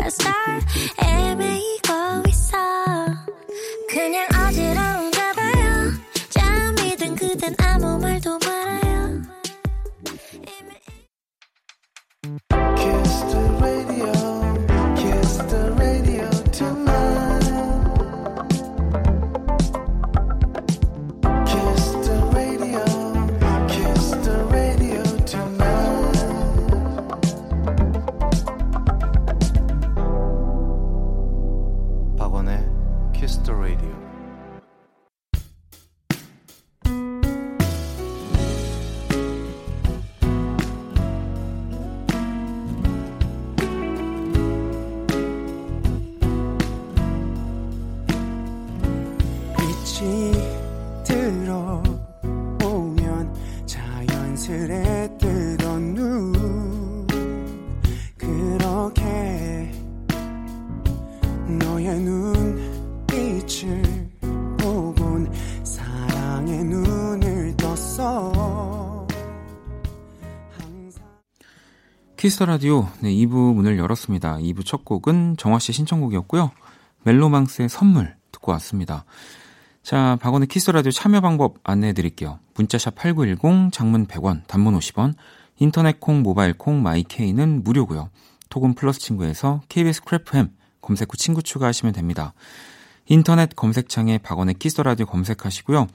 [0.07, 0.61] star
[1.03, 2.57] 애매히고 있어.
[3.88, 5.92] 그냥 어지러운가 봐요.
[6.31, 9.22] 잠이 든 그댄 아무 말도 말아요
[72.22, 74.37] 키스 더 라디오 네, 2부 문을 열었습니다.
[74.37, 76.52] 2부 첫 곡은 정화 씨 신청곡이었고요.
[77.02, 79.04] 멜로망스의 선물 듣고 왔습니다.
[79.82, 82.38] 자, 박원의 키스 더 라디오 참여 방법 안내해 드릴게요.
[82.54, 85.14] 문자샵 8910 장문 100원, 단문 50원.
[85.58, 88.11] 인터넷 콩, 모바일 콩, 마이케이는 무료고요.
[88.50, 92.35] 톡은 플러스 친구에서 KBS 쿨FM 검색 후 친구 추가하시면 됩니다.
[93.06, 95.88] 인터넷 검색창에 박원의 키스 더 라디오 검색하시고요.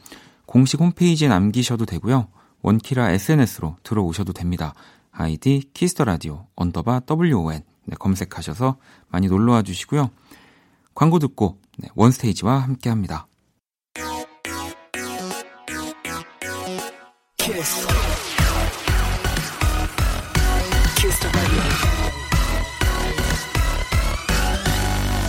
[0.45, 2.27] 공식 홈페이지에 남기셔도 되고요.
[2.63, 4.73] 원키라 SNS로 들어오셔도 됩니다.
[5.19, 8.77] 아이디 키스 더 라디오 언더바 WON 네, 검색하셔서
[9.09, 10.11] 많이 놀러와 주시고요.
[10.93, 13.27] 광고 듣고 네, 원스테이지와 함께 합니다.
[17.37, 17.87] 키스.
[20.99, 21.59] 키스 더 라디오.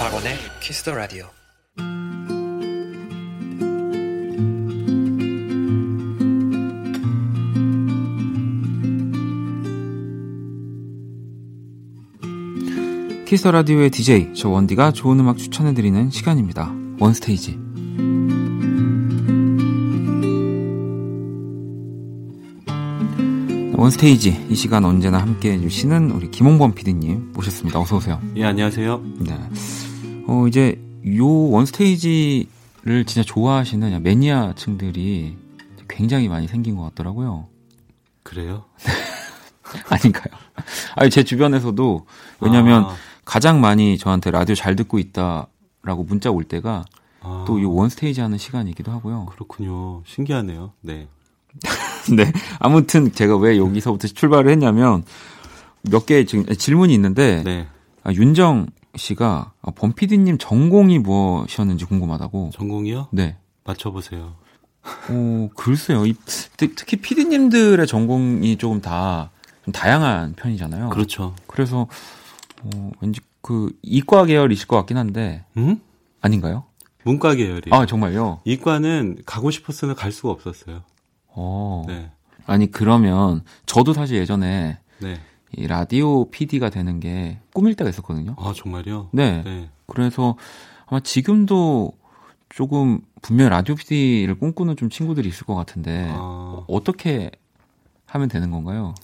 [0.00, 1.30] 박원의 키스 더 라디오.
[13.28, 16.72] 키스 라디오의 DJ 저 원디가 좋은 음악 추천해 드리는 시간입니다.
[16.98, 17.58] 원스테이지.
[23.76, 27.78] 원스테이지 이 시간 언제나 함께 해주시는 우리 김홍범 PD님 모셨습니다.
[27.78, 28.18] 어서 오세요.
[28.34, 29.02] 예 안녕하세요.
[29.20, 29.38] 네.
[30.26, 30.80] 어 이제
[31.14, 35.36] 요 원스테이지를 진짜 좋아하시는 매니아층들이
[35.86, 37.46] 굉장히 많이 생긴 것 같더라고요.
[38.22, 38.64] 그래요?
[39.90, 40.32] 아닌가요?
[40.96, 42.06] 아니 제 주변에서도
[42.40, 42.96] 왜냐면 아.
[43.28, 46.86] 가장 많이 저한테 라디오 잘 듣고 있다라고 문자 올 때가
[47.20, 47.44] 아.
[47.46, 49.26] 또이 원스테이지 하는 시간이기도 하고요.
[49.26, 50.02] 그렇군요.
[50.06, 50.72] 신기하네요.
[50.80, 51.08] 네.
[52.16, 52.32] 네.
[52.58, 55.04] 아무튼 제가 왜 여기서부터 출발을 했냐면
[55.82, 57.66] 몇개 지금 질문이 있는데 네.
[58.02, 62.52] 아, 윤정 씨가 아, 범피디님 전공이 무엇이었는지 궁금하다고.
[62.54, 63.08] 전공이요?
[63.10, 63.36] 네.
[63.62, 64.36] 맞춰보세요.
[65.10, 66.06] 어, 글쎄요.
[66.06, 66.14] 이,
[66.56, 69.28] 특히 피디님들의 전공이 조금 다
[69.68, 70.88] 좀 다양한 편이잖아요.
[70.88, 71.34] 그렇죠.
[71.46, 71.86] 그래서
[72.62, 75.44] 어, 왠지 그 이과 계열이실 것 같긴 한데.
[75.56, 75.80] 음?
[76.20, 76.64] 아닌가요?
[77.04, 77.70] 문과 계열이.
[77.70, 78.40] 아, 정말요?
[78.44, 80.82] 이과는 가고 싶었으나 갈 수가 없었어요.
[81.28, 81.84] 어.
[81.86, 82.10] 네.
[82.46, 85.20] 아니, 그러면 저도 사실 예전에 네.
[85.56, 88.34] 이 라디오 PD가 되는 게 꿈일 때가 있었거든요.
[88.38, 89.10] 아, 정말요?
[89.12, 89.42] 네.
[89.42, 89.70] 네.
[89.86, 90.36] 그래서
[90.86, 91.92] 아마 지금도
[92.48, 96.64] 조금 분명 라디오 PD를 꿈꾸는 좀 친구들이 있을 것 같은데 아...
[96.66, 97.30] 어떻게
[98.06, 98.94] 하면 되는 건가요?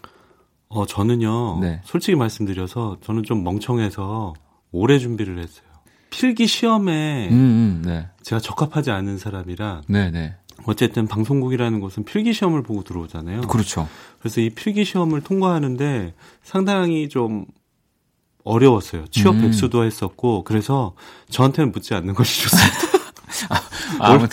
[0.75, 1.61] 어, 저는요.
[1.61, 1.81] 네.
[1.85, 4.35] 솔직히 말씀드려서 저는 좀 멍청해서
[4.73, 5.65] 오래 준비를 했어요.
[6.11, 8.09] 필기 시험에 음, 음, 네.
[8.23, 10.35] 제가 적합하지 않은 사람이라 네, 네.
[10.67, 13.43] 어쨌든 방송국이라는 곳은 필기 시험을 보고 들어오잖아요.
[13.43, 13.89] 그렇죠.
[14.19, 17.47] 그래서 이 필기 시험을 통과하는데 상당히 좀
[18.43, 19.07] 어려웠어요.
[19.09, 19.43] 취업 음.
[19.43, 20.95] 백수도 했었고 그래서
[21.31, 22.79] 저한테는 묻지 않는 것이 좋습니다.
[24.01, 24.29] 아, 올, 올,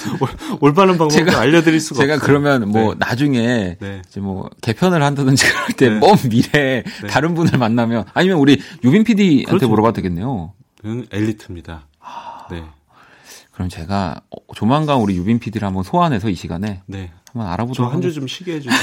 [0.59, 2.27] 올 바른 방법을 제가, 알려드릴 수가 제가 없어요.
[2.27, 2.99] 그러면 뭐 네.
[2.99, 4.01] 나중에 네.
[4.07, 6.27] 이제 뭐 개편을 한다든지 그럴 때먼 네.
[6.27, 7.07] 미래에 네.
[7.07, 9.69] 다른 분을 만나면 아니면 우리 유빈 PD한테 그렇죠.
[9.69, 10.53] 물어봐도 되겠네요.
[11.11, 11.87] 엘리트입니다.
[12.51, 12.63] 네.
[13.51, 14.21] 그럼 제가
[14.55, 17.11] 조만간 우리 유빈 PD를 한번 소환해서 이 시간에 네.
[17.31, 18.79] 한번 알아보도록 한주 좀 쉬게 해주세요.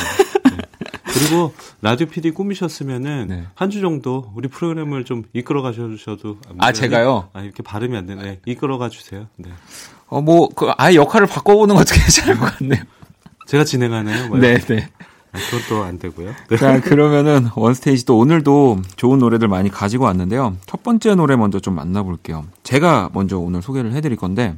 [0.56, 0.56] 네.
[1.04, 1.52] 그리고
[1.82, 3.44] 라디오 PD 꾸미셨으면은 네.
[3.54, 7.30] 한주 정도 우리 프로그램을 좀 이끌어 가셔도 아 제가요?
[7.32, 8.22] 아 이렇게 발음이 안 되네.
[8.22, 8.40] 네.
[8.46, 9.26] 이끌어 가 주세요.
[9.36, 9.50] 네.
[10.10, 12.82] 어 뭐 그 아예 역할을 바꿔보는 것도 괜찮을 것 같네요.
[13.46, 14.34] 제가 진행하나요?
[14.36, 14.88] 네, 네.
[15.32, 16.34] 아, 그것도 안 되고요.
[16.48, 16.56] 네.
[16.56, 20.56] 자, 그러면은 원스테이지 또 오늘도 좋은 노래들 많이 가지고 왔는데요.
[20.66, 22.46] 첫 번째 노래 먼저 좀 만나볼게요.
[22.62, 24.56] 제가 먼저 오늘 소개를 해드릴 건데,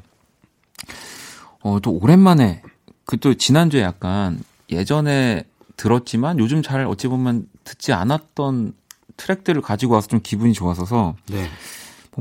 [1.62, 2.62] 어, 또 오랜만에,
[3.05, 4.38] 그 또 지난주에 약간
[4.70, 5.44] 예전에
[5.76, 8.72] 들었지만 요즘 잘 어찌 보면 듣지 않았던
[9.16, 11.48] 트랙들을 가지고 와서 좀 기분이 좋았어서, 네.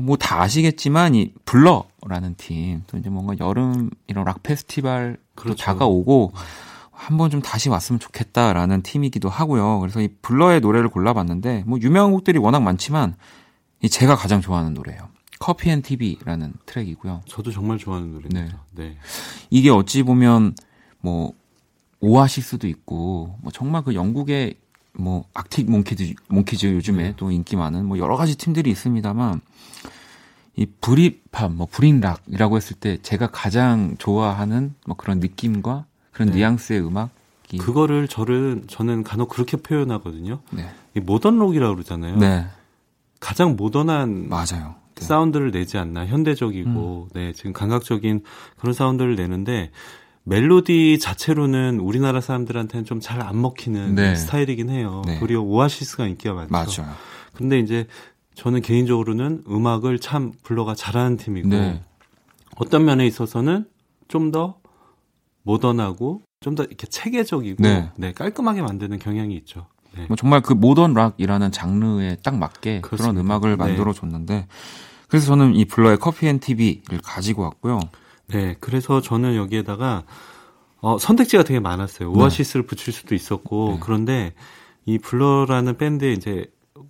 [0.00, 5.64] 뭐다 뭐 아시겠지만 이 블러라는 팀 또 이제 뭔가 여름 이런 락 페스티벌 그렇죠.
[5.64, 6.32] 다가오고
[6.90, 9.80] 한번 좀 다시 왔으면 좋겠다라는 팀이기도 하고요.
[9.80, 13.14] 그래서 이 블러의 노래를 골라봤는데 뭐 유명한 곡들이 워낙 많지만
[13.82, 15.08] 이 제가 가장 좋아하는 노래예요.
[15.38, 17.22] Coffee and TV라는 트랙이고요.
[17.26, 18.62] 저도 정말 좋아하는 노래입니다.
[18.72, 18.82] 네.
[18.88, 18.96] 네.
[19.48, 20.54] 이게 어찌 보면
[21.00, 21.32] 뭐
[22.00, 24.56] 오아시스도 있고 뭐 정말 그 영국의
[24.92, 27.14] 뭐 악틱 몽키즈 몽키즈 요즘에 네.
[27.16, 29.40] 또 인기 많은 뭐 여러 가지 팀들이 있습니다만
[30.56, 36.36] 이 브리팝 뭐 브린락이라고 했을 때 제가 가장 좋아하는 뭐 그런 느낌과 그런 네.
[36.36, 37.10] 뉘앙스의 음악
[37.58, 40.40] 그거를 저를 저는 간혹 그렇게 표현하거든요.
[40.50, 40.68] 네.
[40.94, 42.16] 이 모던 록이라고 그러잖아요.
[42.16, 42.46] 네.
[43.18, 44.76] 가장 모던한 맞아요.
[44.94, 45.04] 네.
[45.04, 47.12] 사운드를 내지 않나 현대적이고 음.
[47.12, 48.22] 네 지금 감각적인
[48.58, 49.70] 그런 사운드를 내는데
[50.24, 54.14] 멜로디 자체로는 우리나라 사람들한테는 좀 잘 안 먹히는 네.
[54.14, 55.02] 스타일이긴 해요.
[55.06, 55.18] 네.
[55.20, 56.82] 그리고 오아시스가 인기가 많죠.
[56.82, 56.94] 맞아요.
[57.34, 57.86] 근데 이제
[58.34, 61.82] 저는 개인적으로는 음악을 참 블러가 잘하는 팀이고 네.
[62.56, 63.66] 어떤 면에 있어서는
[64.08, 64.56] 좀 더
[65.42, 67.90] 모던하고 좀 더 이렇게 체계적이고 네.
[67.96, 68.12] 네.
[68.12, 69.66] 깔끔하게 만드는 경향이 있죠.
[69.96, 70.04] 네.
[70.06, 73.12] 뭐 정말 그 모던 락이라는 장르에 딱 맞게 그렇습니다.
[73.12, 73.56] 그런 음악을 네.
[73.56, 74.46] 만들어 줬는데
[75.08, 77.80] 그래서 저는 이 블러의 Coffee and TV를 가지고 왔고요.
[78.32, 80.04] 네, 그래서 저는 여기에다가
[80.80, 82.12] 어, 선택지가 되게 많았어요.
[82.12, 82.18] 네.
[82.20, 83.80] 오아시스를 붙일 수도 있었고 네.
[83.82, 84.34] 그런데
[84.86, 86.46] 이 블러라는 밴드에 이제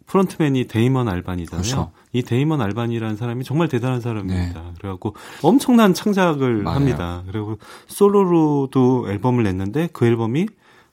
[0.06, 1.62] frontman이 데이먼 알반이잖아요.
[1.62, 1.92] 그렇죠.
[2.12, 4.60] 이 데이먼 알반이라는 사람이 정말 대단한 사람입니다.
[4.60, 4.72] 네.
[4.78, 6.76] 그래갖고 엄청난 창작을 맞아요.
[6.76, 7.22] 합니다.
[7.26, 10.46] 그리고 솔로로도 앨범을 냈는데 그 앨범이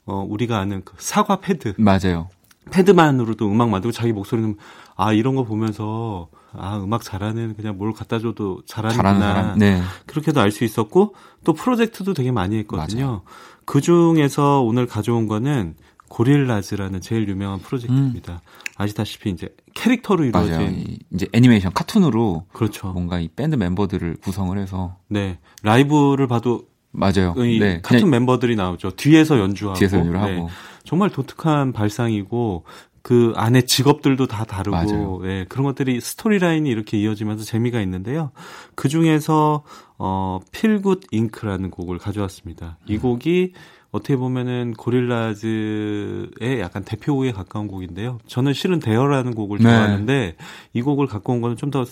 [0.05, 2.29] 어 우리가 아는 그 사과 패드 맞아요.
[2.71, 4.55] 패드만으로도 음악 만들고 자기 목소리는
[4.95, 9.81] 아 이런 거 보면서 아 음악 잘하는 그냥 뭘 갖다 줘도 잘하는구나 네.
[10.05, 13.21] 그렇게도 알 수 있었고 또 프로젝트도 되게 많이 했거든요.
[13.65, 15.75] 그 중에서 오늘 가져온 거는
[16.09, 18.33] 고릴라즈라는 제일 유명한 프로젝트입니다.
[18.33, 18.39] 음.
[18.77, 20.71] 아시다시피 이제 캐릭터로 이루어진 맞아요.
[21.13, 22.87] 이제 애니메이션 카툰으로 그렇죠.
[22.93, 27.33] 뭔가 이 밴드 멤버들을 구성을 해서 네 라이브를 봐도 맞아요.
[27.35, 27.81] 네.
[27.81, 28.91] 카툰 멤버들이 나오죠.
[28.91, 30.35] 뒤에서 연주하고 뒤에서 연주를 네.
[30.35, 30.49] 하고
[30.83, 32.63] 정말 독특한 발상이고
[33.07, 38.31] 그 안에 직업들도 다 다르고 예, 그런 것들이 스토리 라인이 이렇게 이어지면서 재미가 있는데요.
[38.75, 39.63] 그 중에서
[39.97, 42.77] 어 Feel Good Inc.라는 곡을 가져왔습니다.
[42.85, 42.99] 이 음.
[42.99, 43.53] 곡이
[43.91, 48.19] 어떻게 보면은 고릴라즈의 약간 대표곡에 가까운 곡인데요.
[48.27, 49.63] 저는 실은 DARE라는 곡을 네.
[49.63, 50.35] 좋아하는데
[50.73, 51.85] 이 곡을 갖고 온 거는 좀 더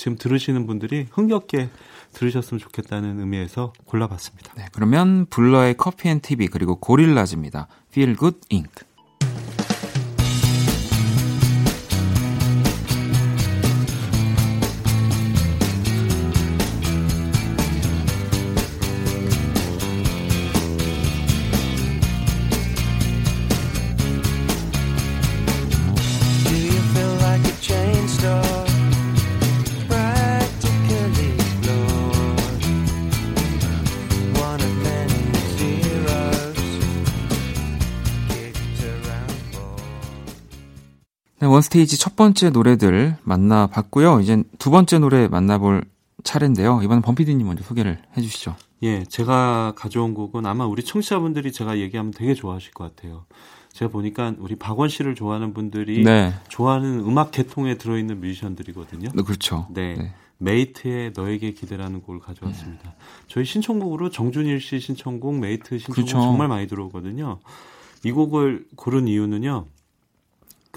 [0.00, 1.68] 지금 들으시는 분들이 흥겹게
[2.14, 4.54] 들으셨으면 좋겠다는 의미에서 골라봤습니다.
[4.56, 7.68] 네, 그러면 블러의 Coffee and TV 그리고 고릴라즈입니다.
[7.90, 8.70] Feel Good Inc.
[41.60, 44.20] 원스테이지 첫 번째 노래들 만나봤고요.
[44.20, 45.84] 이제 두 번째 노래 만나볼
[46.24, 46.80] 차례인데요.
[46.82, 48.56] 이번엔 범피디님 먼저 소개를 해주시죠.
[48.82, 53.26] 예, 제가 가져온 곡은 아마 우리 청취자분들이 제가 얘기하면 되게 좋아하실 것 같아요.
[53.72, 56.32] 제가 보니까 우리 박원 씨를 좋아하는 분들이 네.
[56.48, 59.10] 좋아하는 음악 계통에 들어있는 뮤지션들이거든요.
[59.14, 59.66] 네, 그렇죠.
[59.70, 59.94] 네.
[59.94, 60.14] 네.
[60.38, 62.88] 메이트의 너에게 기대라는 곡을 가져왔습니다.
[62.88, 63.04] 음.
[63.28, 66.12] 저희 신청곡으로 정준일 씨 신청곡, 메이트 신청곡 그렇죠.
[66.22, 67.38] 정말 많이 들어오거든요.
[68.04, 69.66] 이 곡을 고른 이유는요.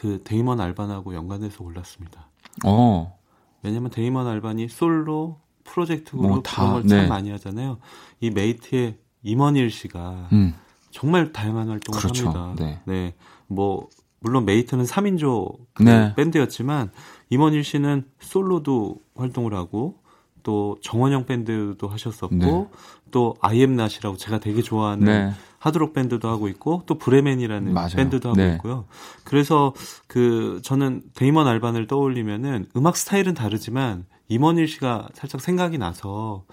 [0.03, 2.27] 그 데이먼 알반하고 연관해서 골랐습니다.
[2.65, 3.17] 어.
[3.61, 7.07] 왜냐면 데이먼 알반이 솔로 프로젝트 그룹 뭐 그런 걸 참 네.
[7.07, 7.77] 많이 하잖아요.
[8.19, 10.55] 이 메이트의 임헌일 씨가 음.
[10.91, 12.29] 정말 다양한 활동을 그렇죠.
[12.29, 12.53] 합니다.
[12.61, 12.81] 네.
[12.83, 13.13] 네.
[13.47, 13.87] 뭐
[14.19, 16.13] 물론 메이트는 3인조 그 네.
[16.15, 16.91] 밴드였지만
[17.29, 19.99] 임헌일 씨는 솔로도 활동을 하고
[20.43, 22.67] 또 정원영 밴드도 하셨었고 네.
[23.11, 25.31] 또 아이엠 낫이라고 제가 되게 좋아하는 네.
[25.63, 27.95] 하드록 밴드도 하고 있고 또 브레멘이라는 맞아요.
[27.95, 28.55] 밴드도 하고 네.
[28.55, 28.83] 있고요.
[29.23, 29.73] 그래서
[30.07, 36.43] 그 저는 데이먼 알반을 떠올리면은 음악 스타일은 다르지만 임헌일 씨가 살짝 생각이 나서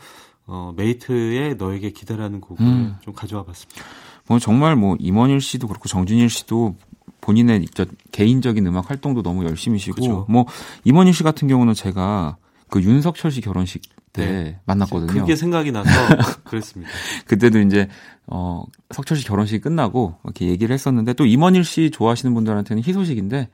[0.47, 2.97] 어, 메이트의 너에게 기대라는 곡을 음.
[3.01, 3.83] 좀 가져와 봤습니다.
[4.29, 6.77] 뭐 정말 뭐 임헌일 씨도 그렇고 정준일 씨도
[7.21, 7.67] 본인의
[8.13, 10.27] 개인적인 음악 활동도 너무 열심히시고 그죠.
[10.29, 10.47] 뭐
[10.85, 12.37] 임헌일 씨 같은 경우는 제가
[12.69, 13.83] 그 윤석철 씨 결혼식
[14.13, 14.61] 때 네.
[14.65, 15.21] 만났거든요.
[15.21, 15.91] 그게 생각이 나서
[16.45, 16.91] 그랬습니다.
[17.27, 17.89] 그때도 이제
[18.27, 23.49] 어 석철 씨 결혼식이 끝나고 이렇게 얘기를 했었는데 또 임헌일 씨 좋아하시는 분들한테는 희소식인데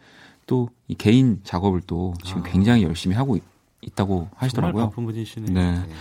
[0.47, 2.45] 또 이 개인 작업을 또 지금 아.
[2.45, 3.43] 굉장히 열심히 하고 있,
[3.95, 4.89] 다고 하시더라고요.
[4.91, 5.53] 바쁜 분이시네요.
[5.53, 5.73] 네.
[5.73, 5.95] 네.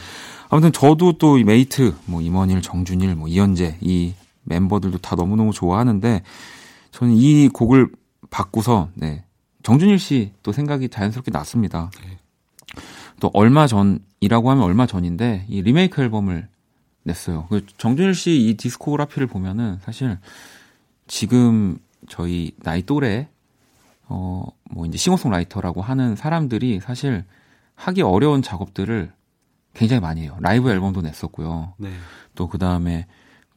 [0.50, 6.22] 아무튼 저도 또 이 메이트 뭐 임헌일, 정준일, 뭐 이현재 이 멤버들도 다 너무너무 좋아하는데
[6.92, 7.90] 저는 이 곡을
[8.30, 9.24] 받고서 네.
[9.64, 11.90] 정준일 씨 또 생각이 자연스럽게 났습니다.
[12.04, 12.18] 네.
[13.20, 16.48] 또 얼마 전이라고 하면 얼마 전인데 이 리메이크 앨범을
[17.04, 17.48] 냈어요.
[17.50, 20.18] 그 정준일 씨 이 discography를 보면은 사실
[21.08, 21.78] 지금
[22.10, 23.30] 저희 나이 또래
[24.08, 27.24] 어 뭐 이제 싱어송라이터라고 하는 사람들이 사실
[27.76, 29.12] 하기 어려운 작업들을
[29.74, 30.38] 굉장히 많이 해요.
[30.42, 31.74] 라이브 앨범도 냈었고요.
[31.78, 31.92] 네.
[32.34, 33.06] 또 그다음에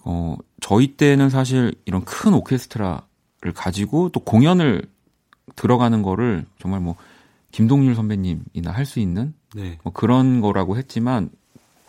[0.04, 4.82] 어 저희 때는 사실 이런 큰 오케스트라를 가지고 또 공연을
[5.56, 6.94] 들어가는 거를 정말 뭐
[7.52, 9.78] 김동률 선배님이나 할 수 있는 네.
[9.82, 11.30] 뭐 그런 거라고 했지만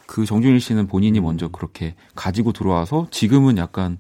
[0.06, 1.52] 그 정준일 씨는 본인이 먼저 음.
[1.52, 3.98] 그렇게 가지고 들어와서 지금은 약간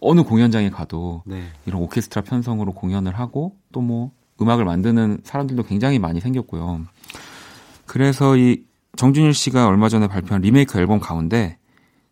[0.00, 1.42] 어느 공연장에 가도 네.
[1.66, 6.82] 이런 오케스트라 편성으로 공연을 하고 또 뭐 음악을 만드는 사람들도 굉장히 많이 생겼고요.
[7.86, 8.64] 그래서 이
[8.96, 11.58] 정준일 씨가 얼마 전에 발표한 리메이크 앨범 가운데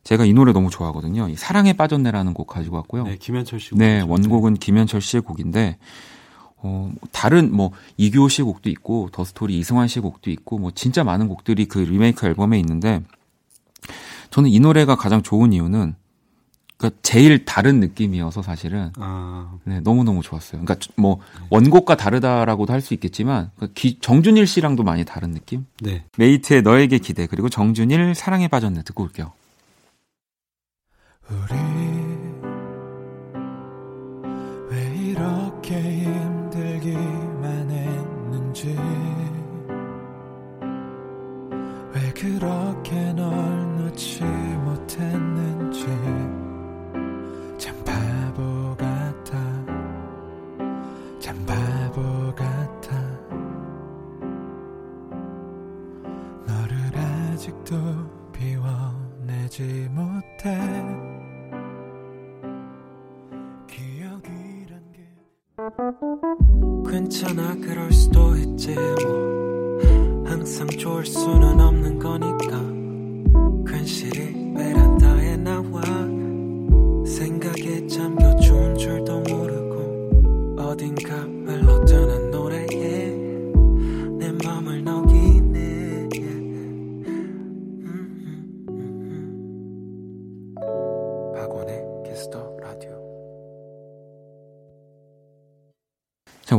[0.04, 1.28] 제가 이 노래 너무 좋아하거든요.
[1.28, 3.04] 이 사랑에 빠졌네라는 곡 가지고 왔고요.
[3.04, 3.74] 네, 김현철 씨.
[3.74, 5.78] 네, 원곡은 김현철 씨의 곡인데
[6.56, 11.04] 어, 다른 뭐 이규호 씨의 곡도 있고 더 스토리 이승환 씨의 곡도 있고 뭐 진짜
[11.04, 13.02] 많은 곡들이 그 리메이크 앨범에 있는데
[14.30, 15.94] 저는 이 노래가 가장 좋은 이유는
[16.78, 19.58] 그러니까 제일 다른 느낌이어서 사실은 아.
[19.64, 20.60] 네, 너무 너무 좋았어요.
[20.62, 25.64] 그러니까 뭐 원곡과 다르다라고도 할 수 있겠지만 그 기, 정준일 씨랑도 많이 다른 느낌?
[25.80, 26.04] 네.
[26.18, 29.32] 메이트의 너에게 기대 그리고 정준일 사랑에 빠졌네 듣고 올게요.
[31.30, 31.65] 우리
[59.56, 60.54] 비워내지 못해.
[63.66, 65.00] 기억이란 게
[66.90, 69.78] 괜찮아 그럴 수도 있지 뭐.
[70.26, 72.60] 항상 좋을 수는 없는 거니까.
[73.66, 75.25] 괜시리 베란다에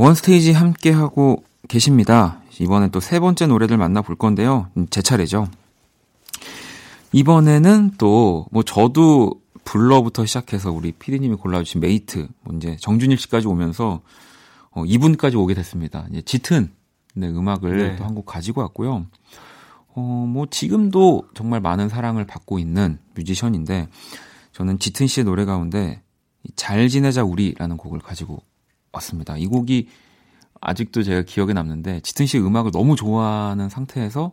[0.07, 2.39] 원스테이지 함께 하고 계십니다.
[2.59, 4.67] 이번엔 또 세 번째 노래들 만나볼 건데요.
[4.77, 5.49] 음, 제 차례죠.
[7.11, 13.99] 이번에는 또 뭐 저도 블러부터 시작해서 우리 피디님이 골라주신 메이트, 뭐 이제 정준일 씨까지 오면서
[14.71, 16.07] 어, 이분까지 오게 됐습니다.
[16.09, 16.71] 이제 짙은
[17.15, 17.95] 네, 음악을 네.
[17.97, 19.07] 또 한 곡 가지고 왔고요.
[19.93, 23.89] 어, 뭐 지금도 정말 많은 사랑을 받고 있는 뮤지션인데
[24.53, 26.01] 저는 짙은 씨의 노래 가운데
[26.55, 28.41] 잘 지내자 우리라는 곡을 가지고
[28.91, 29.38] 왔습니다.
[29.38, 29.88] 이 곡이
[30.61, 34.31] 아직도 제가 기억에 남는데 짙은 씨 음악을 너무 좋아하는 상태에서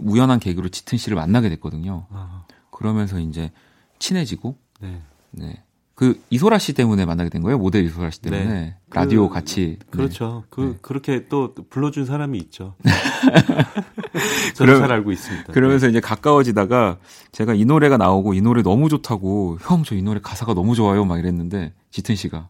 [0.00, 2.06] 우연한 계기로 짙은 씨를 만나게 됐거든요.
[2.10, 2.44] 아.
[2.70, 3.50] 그러면서 이제
[3.98, 5.00] 친해지고 네.
[5.30, 5.62] 네.
[5.94, 7.58] 그 이소라 씨 때문에 만나게 된 거예요.
[7.58, 8.76] 모델 이소라 씨 때문에 네.
[8.90, 10.42] 라디오 그, 같이 그렇죠.
[10.42, 10.46] 네.
[10.50, 10.78] 그 네.
[10.82, 12.74] 그렇게 또 불러준 사람이 있죠.
[14.54, 15.52] 저는 잘 알고 있습니다.
[15.52, 15.90] 그러면서 네.
[15.90, 16.98] 이제 가까워지다가
[17.32, 21.04] 제가 이 노래가 나오고 이 노래 너무 좋다고 형 저 이 노래 가사가 너무 좋아요
[21.04, 22.48] 막 이랬는데 짙은 씨가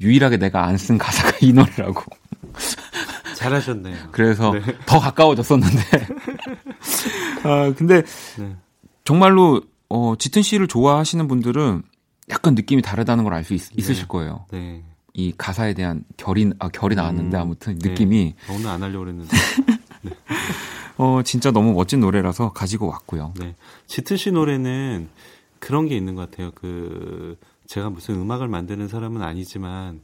[0.00, 2.02] 유일하게 내가 안 쓴 가사가 이 노래라고.
[3.36, 3.96] 잘하셨네요.
[4.12, 4.60] 그래서 네.
[4.86, 5.76] 더 가까워졌었는데.
[7.44, 8.02] 아, 근데
[8.38, 8.56] 네.
[9.04, 11.82] 정말로 어, 짙은 씨를 좋아하시는 분들은
[12.30, 14.08] 약간 느낌이 다르다는 걸 알 수 있으실 네.
[14.08, 14.46] 거예요.
[14.52, 14.84] 네.
[15.14, 17.88] 이 가사에 대한 결이 아 결이 나왔는데 음, 아무튼 네.
[17.90, 19.36] 느낌이 오늘 안 하려고 그랬는데.
[20.02, 20.12] 네.
[20.98, 23.32] 어 진짜 너무 멋진 노래라서 가지고 왔고요.
[23.38, 23.54] 네.
[23.86, 25.08] 짙은 씨 노래는
[25.58, 26.52] 그런 게 있는 것 같아요.
[26.54, 27.36] 그
[27.70, 30.00] 제가 무슨 음악을 만드는 사람은 아니지만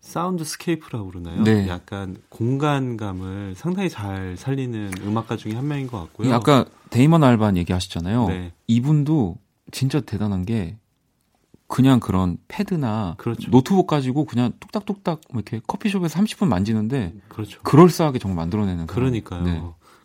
[0.00, 1.42] soundscape라고 그러나요?
[1.42, 1.68] 네.
[1.68, 6.32] 약간 공간감을 상당히 잘 살리는 음악가 중에 한 명인 것 같고요.
[6.32, 8.28] 아까 데이먼 알반 얘기하셨잖아요.
[8.28, 8.52] 네.
[8.66, 9.36] 이분도
[9.72, 10.78] 진짜 대단한 게
[11.66, 13.50] 그냥 그런 패드나 그렇죠.
[13.50, 17.60] 노트북 가지고 그냥 뚝딱뚝딱 뭐 이렇게 커피숍에서 30분 만지는데 그렇죠.
[17.60, 19.42] 그럴싸하게 정말 만들어내는 그러니까요.
[19.42, 19.62] 네.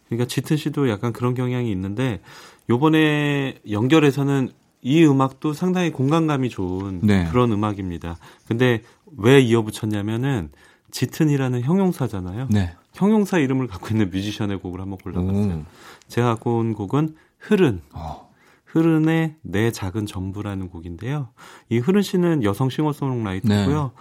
[0.09, 2.19] 그러니까 짙은 씨도 약간 그런 경향이 있는데
[2.69, 4.51] 요번에 연결해서는
[4.81, 7.27] 이 음악도 상당히 공간감이 좋은 네.
[7.29, 8.17] 그런 음악입니다.
[8.47, 8.81] 근데
[9.17, 10.49] 왜 이어붙였냐면은
[10.91, 12.47] 짙은이라는 형용사잖아요.
[12.49, 12.75] 네.
[12.93, 15.53] 형용사 이름을 갖고 있는 뮤지션의 곡을 한번 골라봤어요.
[15.53, 15.65] 오.
[16.07, 17.81] 제가 갖고 온 곡은 흐른.
[17.93, 18.31] 어.
[18.65, 21.29] 흐른의 내 작은 전부라는 곡인데요.
[21.69, 23.91] 이 흐른 씨는 여성 싱어송라이터고요.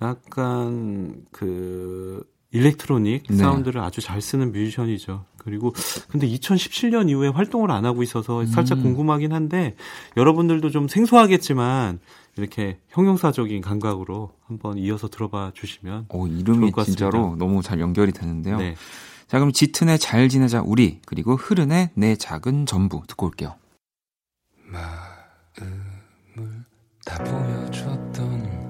[0.00, 0.06] 네.
[0.06, 3.36] 약간 그 일렉트로닉 네.
[3.36, 5.24] 사운드를 아주 잘 쓰는 뮤지션이죠.
[5.46, 5.72] 그리고
[6.08, 8.82] 근데 2017년 이후에 활동을 안 하고 있어서 살짝 음.
[8.82, 9.76] 궁금하긴 한데
[10.16, 12.00] 여러분들도 좀 생소하겠지만
[12.36, 18.58] 이렇게 형용사적인 감각으로 한번 이어서 들어봐 주시면 오, 이름이 진짜로 너무 잘 연결이 되는데요.
[18.58, 18.74] 네.
[19.28, 23.54] 자 그럼 짙은의 잘 지내자 우리 그리고 흐른의 내 작은 전부 듣고 올게요.
[24.64, 24.90] 마음을
[27.04, 28.66] 다 보여줬던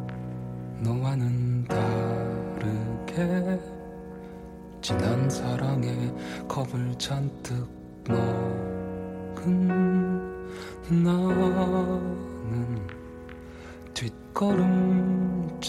[0.82, 3.75] 너와는 다르게
[4.86, 5.92] 지난 사랑에
[6.46, 7.66] 겁을 잔뜩
[8.06, 9.66] 먹은
[11.02, 12.86] 나는
[13.92, 15.66] 뒷걸음질만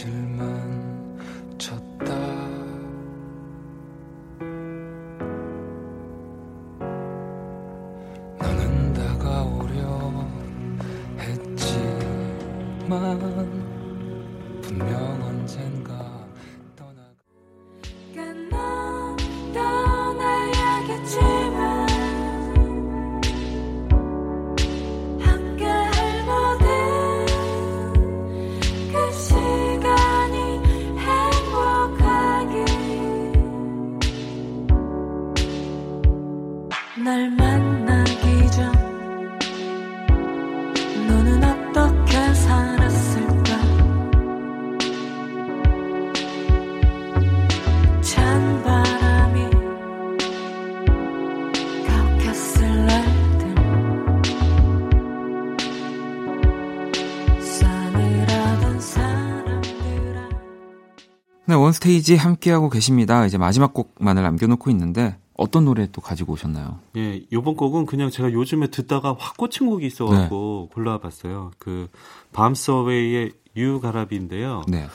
[61.77, 66.79] 스테이지 함께하고 계십니다 이제 마지막 곡만을 남겨놓고 있는데 어떤 노래 또 가지고 오셨나요?
[66.95, 70.73] 예, 요번 곡은 그냥 제가 요즘에 듣다가 확 꽂힌 곡이 있어갖고 네.
[70.73, 71.51] 골라봤어요.
[71.59, 71.87] 그
[72.33, 74.63] 밤서웨이의 유가라비인데요.
[74.67, 74.87] 네.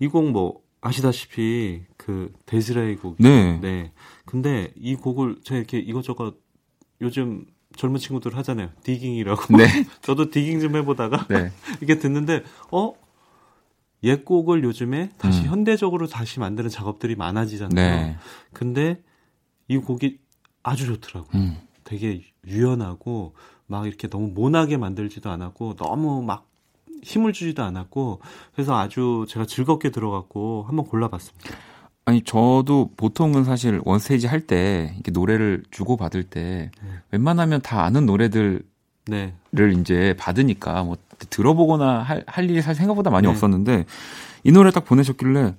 [0.00, 3.16] 이 곡 뭐 아시다시피 그 데즈라의 곡.
[3.18, 3.58] 네.
[3.60, 3.92] 네.
[4.24, 6.36] 근데 이 곡을 제가 이렇게 이것저것
[7.00, 7.44] 요즘
[7.76, 8.68] 젊은 친구들 하잖아요.
[8.84, 9.56] 디깅이라고.
[9.56, 9.66] 네.
[10.02, 11.50] 저도 디깅 좀 해보다가 네.
[11.82, 12.92] 이게 듣는데 어?
[14.04, 15.46] 옛 곡을 요즘에 다시 음.
[15.48, 17.74] 현대적으로 다시 만드는 작업들이 많아지잖아요.
[17.74, 18.16] 네.
[18.52, 19.02] 근데
[19.66, 20.18] 이 곡이
[20.62, 21.30] 아주 좋더라고요.
[21.34, 21.56] 음.
[21.84, 23.34] 되게 유연하고
[23.66, 26.46] 막 이렇게 너무 모나게 만들지도 않았고 너무 막
[27.02, 28.20] 힘을 주지도 않았고
[28.54, 31.50] 그래서 아주 제가 즐겁게 들어갔고 한번 골라봤습니다.
[32.04, 36.90] 아니 저도 보통은 사실 원스테이지 할 때 이렇게 노래를 주고 받을 때 네.
[37.12, 38.62] 웬만하면 다 아는 노래들
[39.12, 39.32] 을
[39.74, 39.80] 네.
[39.80, 40.96] 이제 받으니까 뭐
[41.30, 43.32] 들어보거나 할, 할 일이 사실 생각보다 많이 네.
[43.32, 43.86] 없었는데
[44.44, 45.54] 이 노래 딱 보내셨길래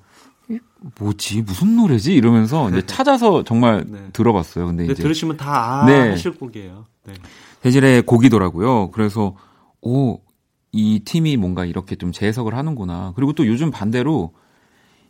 [1.00, 4.00] 뭐지 무슨 노래지 이러면서 이제 찾아서 정말 네.
[4.14, 4.68] 들어봤어요.
[4.68, 6.10] 근데 이제 들으시면 다 네.
[6.10, 6.86] 하실 곡이에요.
[7.06, 7.14] 네.
[7.62, 8.92] 대질의 곡이더라고요.
[8.92, 9.36] 그래서
[9.82, 10.20] 오
[10.72, 13.14] 이 팀이 뭔가 이렇게 좀 재해석을 하는구나.
[13.16, 14.34] 그리고 또 요즘 반대로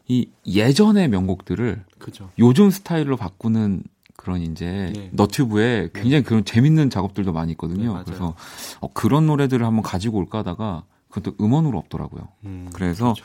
[0.08, 2.30] 이 예전의 명곡들을 그죠.
[2.40, 3.84] 요즘 스타일로 바꾸는
[4.20, 5.10] 그런 이제 네.
[5.14, 6.02] 너튜브에 네.
[6.02, 7.98] 굉장히 그런 재밌는 작업들도 많이 있거든요.
[7.98, 8.36] 네, 그래서
[8.82, 12.28] 어, 그런 노래들을 한번 가지고 올까 하다가 그것도 음원으로 없더라고요.
[12.44, 13.24] 음, 그래서 그렇죠.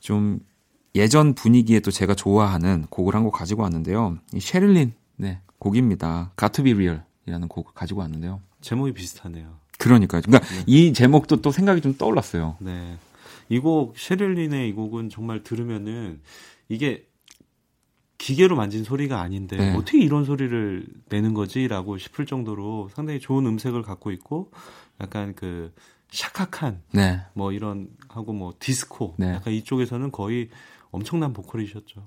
[0.00, 0.40] 좀
[0.96, 4.18] 예전 분위기에 또 제가 좋아하는 곡을 한 곡 가지고 왔는데요.
[4.34, 6.32] 이 셰릴린 네 곡입니다.
[6.36, 8.40] Got to Be Real이라는 곡을 가지고 왔는데요.
[8.60, 9.54] 제목이 비슷하네요.
[9.78, 10.22] 그러니까요.
[10.22, 10.64] 그러니까 네.
[10.66, 12.56] 이 제목도 또 생각이 좀 떠올랐어요.
[12.58, 12.96] 네.
[13.50, 16.20] 이 곡 셰릴린의 이 곡은 정말 들으면은
[16.68, 17.06] 이게
[18.18, 19.74] 기계로 만진 소리가 아닌데 네.
[19.74, 24.50] 어떻게 이런 소리를 내는 거지라고 싶을 정도로 상당히 좋은 음색을 갖고 있고
[25.00, 25.72] 약간 그
[26.10, 27.20] 샤카칸 네.
[27.34, 29.34] 뭐 이런 하고 뭐 디스코 네.
[29.34, 30.48] 약간 이쪽에서는 거의
[30.90, 32.02] 엄청난 보컬이셨죠.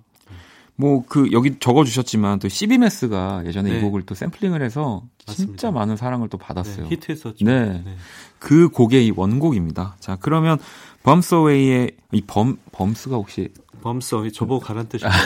[0.76, 3.78] 뭐 그 여기 적어 주셨지만 또 시비메스가 예전에 네.
[3.78, 5.51] 이 곡을 또 샘플링을 해서 맞습니다.
[5.51, 6.88] 진짜 많은 사랑을 또 받았어요.
[6.88, 7.45] 네, 히트했었죠.
[7.45, 7.84] 네.
[7.86, 7.95] 네.
[8.39, 9.97] 그 곡의 이 원곡입니다.
[9.99, 10.57] 자, 그러면
[11.03, 13.49] 범스웨이의 이 범 범스가 혹시
[13.82, 15.20] 범스웨이 저보고 가란 뜻인가요?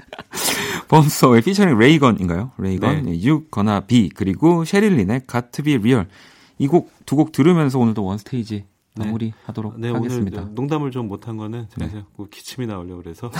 [0.88, 2.50] 범스웨이 피처링 레이건인가요?
[2.58, 3.10] 레이건, 네.
[3.10, 5.22] You Gonna Be 그리고 셰릴린의
[5.64, 6.06] Be Real
[6.58, 8.64] 이곡 두 곡 들으면서 오늘도 원 스테이지
[8.96, 9.04] 네.
[9.04, 10.42] 마무리하도록 네, 하겠습니다.
[10.42, 12.04] 오늘 농담을 좀 못한 거는 제가 네.
[12.30, 13.30] 기침이 나오려고 그래서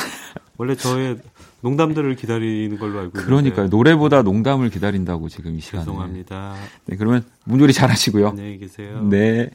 [0.57, 1.19] 원래 저의
[1.61, 3.67] 농담들을 기다리는 걸로 알고 그러니까요.
[3.69, 5.85] 노래보다 농담을 기다린다고 지금 이 시간에.
[5.85, 6.55] 죄송합니다.
[6.87, 8.29] 네, 그러면 문조리 잘 하시고요.
[8.29, 9.03] 안녕히 계세요.
[9.11, 9.51] 네.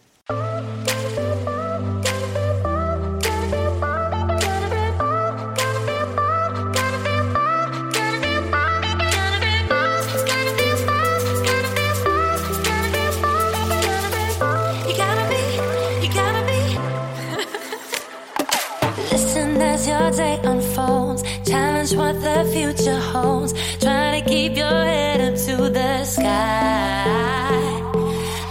[22.35, 23.53] The future holds.
[23.79, 27.55] Try to keep your head up to the sky.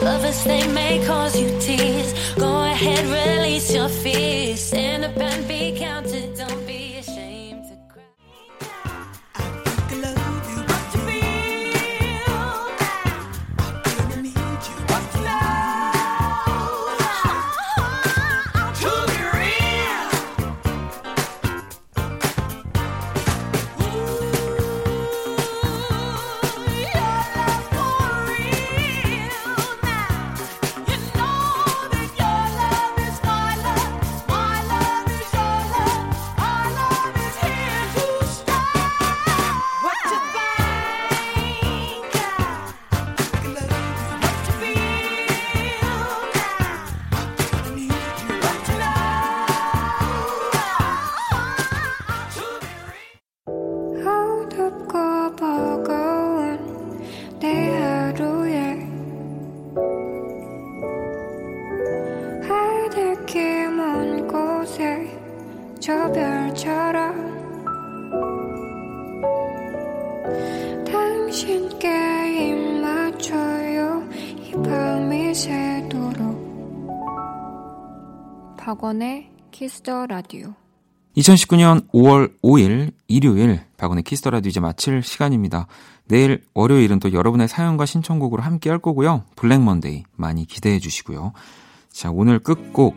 [0.01, 2.11] Lovers, they may cause you tears.
[2.35, 4.61] Go ahead, release your fears.
[4.61, 6.24] Stand up and be counted.
[79.59, 80.53] Kiss the Radio
[81.17, 85.69] 2019년 5월 5일 일요일 박원의 Kiss the Radio 이제 마칠 시간입니다.
[86.09, 89.23] 내일 월요일은 또 여러분의 사연과 신청곡으로 함께 할 거고요.
[89.37, 91.33] Black Monday 많이 기대해 주시고요.
[91.93, 92.97] 자, 오늘 끝곡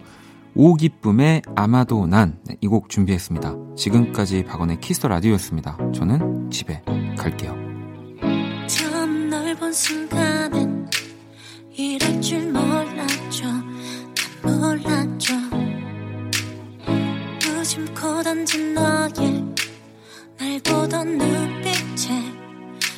[0.55, 3.53] 오기쁨의 아마도 난 이 곡 준비했습니다.
[3.75, 5.77] 지금까지 박원의 Kiss the Radio였습니다.
[5.93, 6.81] 저는 집에
[7.19, 7.55] 갈게요.
[8.67, 10.89] 처음 널 본 순간은
[11.71, 13.45] 이럴 줄 몰랐죠.
[13.45, 13.61] 난
[14.41, 15.35] 몰랐죠.
[17.77, 19.45] 무심코 던진 너의
[20.39, 22.09] 날 보던 눈빛에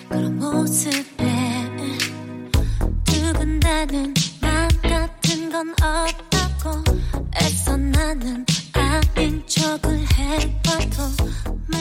[0.07, 1.25] 그런 모습에
[3.03, 6.83] 두근대는 맘 같은 건 없다고
[7.41, 11.03] 애써 나는 아닌 척을 해봐도
[11.67, 11.77] 매